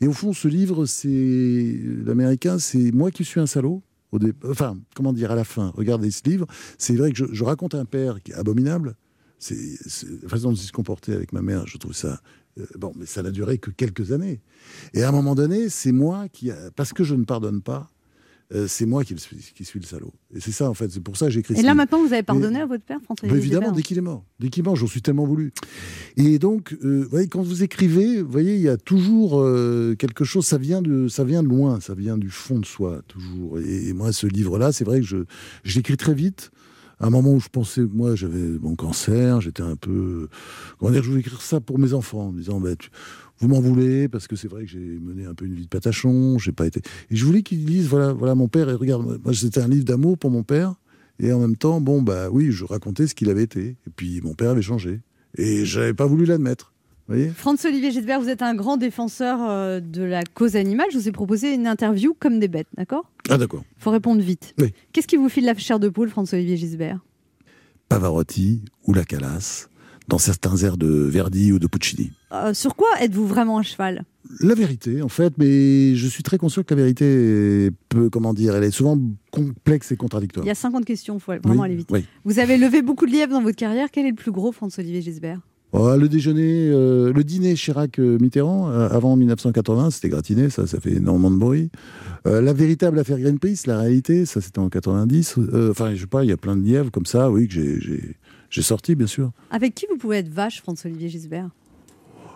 [0.00, 3.82] Et au fond, ce livre, c'est l'américain, c'est moi qui suis un salaud.
[4.12, 6.46] Au dé- Enfin, comment dire, à la fin, regardez ce livre.
[6.78, 8.96] C'est vrai que je, je raconte un père qui est abominable.
[9.38, 11.66] C'est c'est la façon dont il se comportait avec ma mère.
[11.66, 12.20] Je trouve ça.
[12.58, 14.40] Euh, bon, mais ça n'a duré que quelques années.
[14.94, 17.90] Et à un moment donné, c'est moi qui, parce que je ne pardonne pas,
[18.52, 20.12] euh, c'est moi qui, le suis, qui suis le salaud.
[20.34, 20.90] Et c'est ça, en fait.
[20.90, 22.98] C'est pour ça que j'ai écrit Et là maintenant, vous avez pardonné à votre père,
[23.04, 24.24] François bah, évidemment, dès qu'il est mort.
[24.40, 25.52] Dès qu'il est mort, j'en suis tellement voulu.
[26.16, 29.94] Et donc, euh, vous voyez, quand vous écrivez, vous voyez, il y a toujours euh,
[29.96, 33.02] quelque chose, ça vient, de, ça vient de loin, ça vient du fond de soi,
[33.06, 33.60] toujours.
[33.60, 35.18] Et, et moi, ce livre-là, c'est vrai que je,
[35.62, 36.50] je l'écris très vite.
[37.00, 40.28] Un moment où je pensais, moi, j'avais mon cancer, j'étais un peu.
[40.78, 42.70] Comment dire, je voulais écrire ça pour mes enfants, en disant, bah,
[43.38, 45.68] vous m'en voulez, parce que c'est vrai que j'ai mené un peu une vie de
[45.68, 46.82] patachon, j'ai pas été.
[47.10, 49.84] Et je voulais qu'ils lisent, voilà, voilà, mon père, et regarde, moi, c'était un livre
[49.84, 50.74] d'amour pour mon père.
[51.18, 53.76] Et en même temps, bon, bah oui, je racontais ce qu'il avait été.
[53.86, 55.00] Et puis mon père avait changé.
[55.36, 56.72] Et j'avais pas voulu l'admettre.
[57.34, 60.86] Franz-Olivier Gisbert, vous êtes un grand défenseur euh, de la cause animale.
[60.92, 63.10] Je vous ai proposé une interview comme des bêtes, d'accord?
[63.30, 63.62] Ah, d'accord.
[63.78, 64.54] Il faut répondre vite.
[64.58, 64.72] Oui.
[64.92, 66.98] Qu'est-ce qui vous file la chair de poule, Franz-Olivier Gisbert?
[67.88, 69.68] Pavarotti ou la Calas,
[70.08, 72.12] dans certains airs de Verdi ou de Puccini.
[72.32, 74.04] Euh, Sur quoi êtes-vous vraiment à cheval?
[74.40, 78.54] La vérité, en fait, mais je suis très conscient que la vérité peut, comment dire,
[78.54, 78.98] elle est souvent
[79.32, 80.44] complexe et contradictoire.
[80.44, 81.88] Il y a 50 questions, il faut vraiment Oui, aller vite.
[81.90, 82.04] oui.
[82.24, 83.88] Vous avez levé beaucoup de lièvres dans votre carrière.
[83.90, 85.40] Quel est le plus gros, Franz-Olivier Gisbert?
[85.72, 90.94] Oh, le déjeuner, euh, le dîner Chirac-Mitterrand, euh, avant 1980, c'était gratiné, ça, ça fait
[90.94, 91.70] énormément de bruit.
[92.26, 95.36] Euh, la véritable affaire Greenpeace, la réalité, ça c'était en 90.
[95.38, 97.54] Euh, Enfin, je sais pas, il y a plein de lièvres comme ça, oui, que
[97.54, 98.16] j'ai- j'ai
[98.52, 99.30] j'ai sorti, bien sûr.
[99.52, 101.50] Avec qui vous pouvez être vache, Franz-Olivier Gisbert?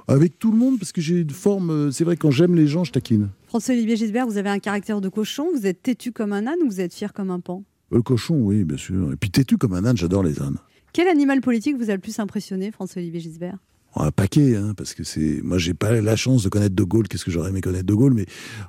[0.06, 1.70] Avec tout le monde, parce que j'ai une forme.
[1.70, 3.30] euh, C'est vrai, quand j'aime les gens, je taquine.
[3.48, 6.66] François-Olivier Gisbert, vous avez un caractère de cochon, vous êtes têtu comme un âne ou
[6.68, 7.64] vous êtes fier comme un pan?
[7.90, 9.12] Le cochon, oui, bien sûr.
[9.12, 10.58] Et puis têtu comme un âne, j'adore les ânes.
[10.94, 13.58] Quel animal politique vous a le plus impressionné, François-Olivier Gisbert?
[13.96, 15.40] Oh, Un paquet, hein, parce que c'est.
[15.42, 17.08] Moi, j'ai pas la chance de connaître De Gaulle.
[17.08, 18.14] Qu'est-ce que j'aurais aimé connaître De Gaulle?
[18.14, 18.26] Mais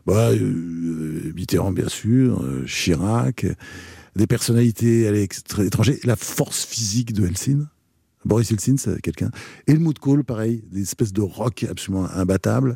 [0.07, 3.45] bah, euh, euh, Mitterrand, bien sûr, euh, Chirac,
[4.15, 7.63] des personnalités à l'étranger, la force physique de Helsinki.
[8.25, 9.29] Boris Helsinki, c'est quelqu'un.
[9.67, 12.75] Helmut Kohl, pareil, des espèces de rock absolument imbattable.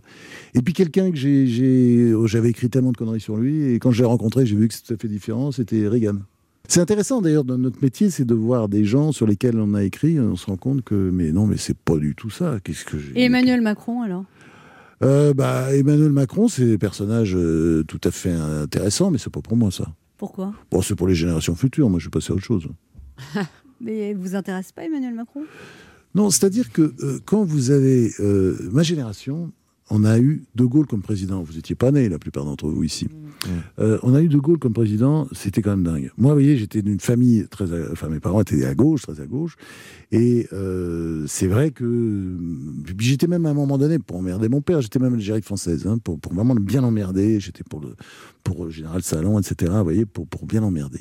[0.54, 3.90] Et puis quelqu'un que j'ai- oh, j'avais écrit tellement de conneries sur lui, et quand
[3.90, 6.18] je l'ai rencontré, j'ai vu que c'était tout à fait différent, c'était Reagan.
[6.70, 9.84] C'est intéressant d'ailleurs dans notre métier, c'est de voir des gens sur lesquels on a
[9.84, 12.60] écrit, on se rend compte que mais non, mais c'est pas du tout ça.
[12.64, 14.26] Qu'est-ce que Et Emmanuel Macron, alors?
[15.02, 19.42] Euh, bah, Emmanuel Macron, c'est des personnages euh, tout à fait intéressants, mais c'est pas
[19.42, 19.88] pour moi ça.
[20.18, 20.54] Pourquoi?
[20.70, 21.90] Bon, c'est pour les générations futures.
[21.90, 22.68] Moi, je vais passer à autre chose.
[23.82, 25.46] Mais vous intéresse pas Emmanuel Macron?
[26.14, 28.12] Non, c'est-à-dire que euh, quand vous avez
[28.72, 29.52] ma génération,
[29.90, 31.42] on a eu De Gaulle comme président.
[31.42, 33.08] Vous étiez pas né, la plupart d'entre vous ici.
[33.80, 36.12] Euh, on a eu De Gaulle comme président, c'était quand même dingue.
[36.18, 39.22] Moi, vous voyez, j'étais d'une famille très, à- enfin mes parents étaient à gauche, très
[39.22, 39.56] à gauche,
[40.12, 42.36] et euh, c'est vrai que
[43.00, 45.98] j'étais même à un moment donné pour emmerder mon père, j'étais même l'Algérie française, hein,
[46.04, 47.40] pour, pour vraiment bien l'emmerder.
[47.40, 47.96] J'étais pour le
[48.44, 49.72] pour le général Salon, etc.
[49.78, 51.00] Vous voyez, pour pour bien l'emmerder.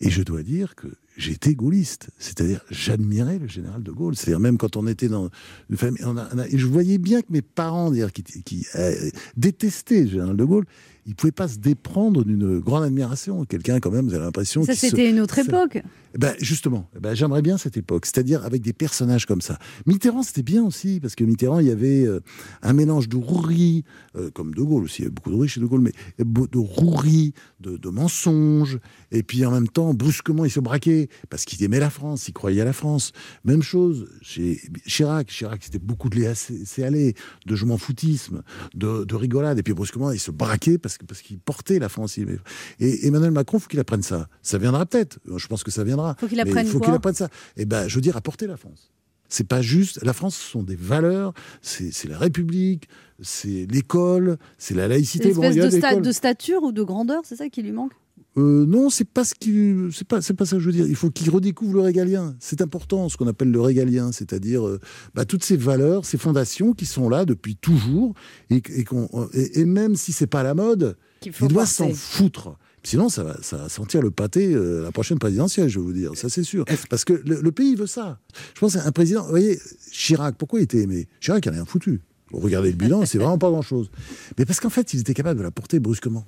[0.00, 4.14] Et je dois dire que j'étais gaulliste, c'est-à-dire j'admirais le général de Gaulle.
[4.14, 5.30] C'est-à-dire même quand on était dans
[5.70, 6.02] une famille,
[6.50, 10.44] et je voyais bien que mes parents, dire qui, qui euh, détestaient le général de
[10.44, 10.66] Gaulle,
[11.06, 13.44] ils pouvaient pas se déprendre d'une grande admiration.
[13.44, 15.78] Quelqu'un quand même, vous avez l'impression Ça, se- c'était une autre époque.
[16.14, 19.58] eh ben, justement, eh ben, j'aimerais bien cette époque, c'est-à-dire avec des personnages comme ça.
[19.86, 22.20] Mitterrand, c'était bien aussi, parce que Mitterrand, il y avait euh,
[22.62, 23.84] un mélange de rouerie,
[24.16, 25.92] euh, comme De Gaulle aussi, il y avait beaucoup de rouerie chez De Gaulle, mais
[26.24, 28.78] beau- de rouerie, de, de mensonges,
[29.12, 32.32] et puis en même temps, brusquement, il se braquait, parce qu'il aimait la France, il
[32.32, 33.12] croyait à la France.
[33.44, 37.14] Même chose chez Chirac, Chirac, c'était beaucoup de laisser aller,
[37.46, 38.42] de je m'en foutisme,
[38.74, 42.18] de, de rigolade, et puis brusquement, il se braquait parce parce qu'il portait la France.
[42.18, 44.28] Et Emmanuel Macron, faut qu'il apprenne ça.
[44.42, 46.16] Ça viendra peut-être, je pense que ça viendra.
[46.18, 47.28] Faut qu'il apprenne il faut qu'il apprenne ça.
[47.56, 48.90] Et ben, je veux dire, apporter la France.
[49.28, 50.02] C'est pas juste.
[50.04, 51.34] La France, ce sont des valeurs.
[51.60, 52.88] C'est la République,
[53.20, 55.30] c'est l'école, c'est la Une laïcité.
[55.30, 57.92] Il espèce sta- de stature ou de grandeur, c'est ça qui lui manque?
[58.38, 60.86] Euh, non, c'est pas ce qui, c'est pas, c'est pas ça que je veux dire.
[60.86, 62.36] Il faut qu'il redécouvre le régalien.
[62.38, 64.78] C'est important, ce qu'on appelle le régalien, c'est-à-dire euh,
[65.14, 68.14] bah, toutes ces valeurs, ces fondations qui sont là depuis toujours
[68.50, 72.58] et, et, qu'on- et- et même si c'est pas la mode, il doit s'en foutre.
[72.82, 75.92] Sinon, ça va, ça va sentir le pâté euh, la prochaine présidentielle, je vais vous
[75.92, 76.12] dire.
[76.14, 76.64] Ça, c'est sûr.
[76.88, 78.20] Parce que le, le pays veut ça.
[78.54, 79.24] Je pense à un président.
[79.24, 79.58] Vous voyez,
[79.90, 81.08] Chirac, pourquoi il était aimé?
[81.20, 82.00] Chirac, il n'a rien foutu.
[82.32, 83.88] Vous regardez le bilan, c'est vraiment pas grand-chose.
[84.36, 86.26] Mais parce qu'en fait, il était capable de la porter brusquement.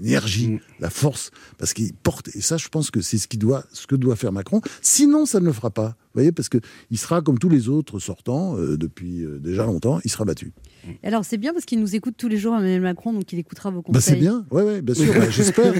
[0.00, 2.28] L'énergie, la force, parce qu'il porte.
[2.34, 4.60] Et ça, je pense que c'est ce, qui doit, ce que doit faire Macron.
[4.82, 5.88] Sinon, ça ne le fera pas.
[5.88, 10.00] Vous voyez, parce qu'il sera comme tous les autres sortants euh, depuis euh, déjà longtemps,
[10.04, 10.52] il sera battu.
[11.02, 13.38] Et Alors c'est bien parce qu'il nous écoute tous les jours, Emmanuel Macron, donc il
[13.38, 13.94] écoutera vos conseils.
[13.94, 15.74] Bah, c'est bien, ouais, ouais, bien sûr, bah, j'espère.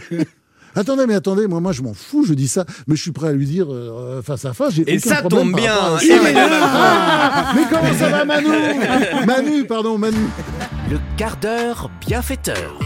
[0.78, 3.26] Attendez, mais attendez, moi, moi, je m'en fous, je dis ça, mais je suis prêt
[3.26, 4.74] à lui dire euh, face à face.
[4.74, 6.48] j'ai Et aucun ça problème tombe bien, il est là.
[6.52, 8.46] Ah, mais comment ça va, Manu?
[9.26, 10.16] Manu, pardon, Manu.
[10.88, 12.78] Le quart d'heure bienfaiteur.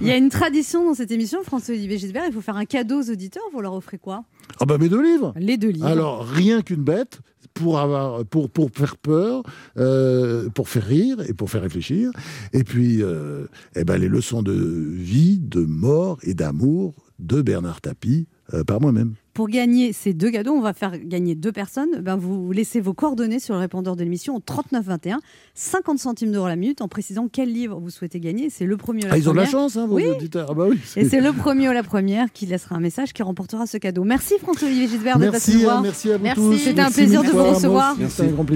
[0.00, 3.00] Il y a une tradition dans cette émission, François-Olivier Gisbert, il faut faire un cadeau
[3.00, 4.22] aux auditeurs, vous leur offrez quoi?
[4.60, 5.34] Ah bah mes deux livres.
[5.36, 5.86] Les deux livres.
[5.86, 7.18] Alors rien qu'une bête
[7.52, 9.42] pour avoir pour pour faire peur,
[9.76, 12.10] euh, pour faire rire et pour faire réfléchir.
[12.52, 17.80] Et puis euh, eh ben les leçons de vie, de mort et d'amour de Bernard
[17.80, 19.14] Tapie euh, par moi-même.
[19.32, 22.00] Pour gagner ces deux cadeaux, on va faire gagner deux personnes.
[22.02, 25.18] Ben, vous laissez vos coordonnées sur le répondeur de l'émission au 3921,
[25.54, 28.48] 50 centimes d'euros la minute, en précisant quel livre vous souhaitez gagner.
[28.50, 29.60] C'est le premier ou la Ah, ils ont de la première.
[29.60, 30.04] chance, hein, vos Oui.
[30.06, 30.48] auditeurs.
[30.50, 30.78] Ah bah oui.
[30.96, 34.04] Et c'est le premier ou la première qui laissera un message qui remportera ce cadeau.
[34.04, 35.78] Merci François-Olivier Gisbert d'être passé Merci, nous voir.
[35.78, 36.58] hein, merci à vous tous.
[36.58, 37.96] C'était un plaisir de vous recevoir.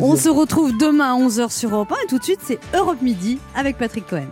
[0.01, 3.03] On se retrouve demain à 11h sur Europe 1 et tout de suite c'est Europe
[3.03, 4.29] Midi avec Patrick Cohen.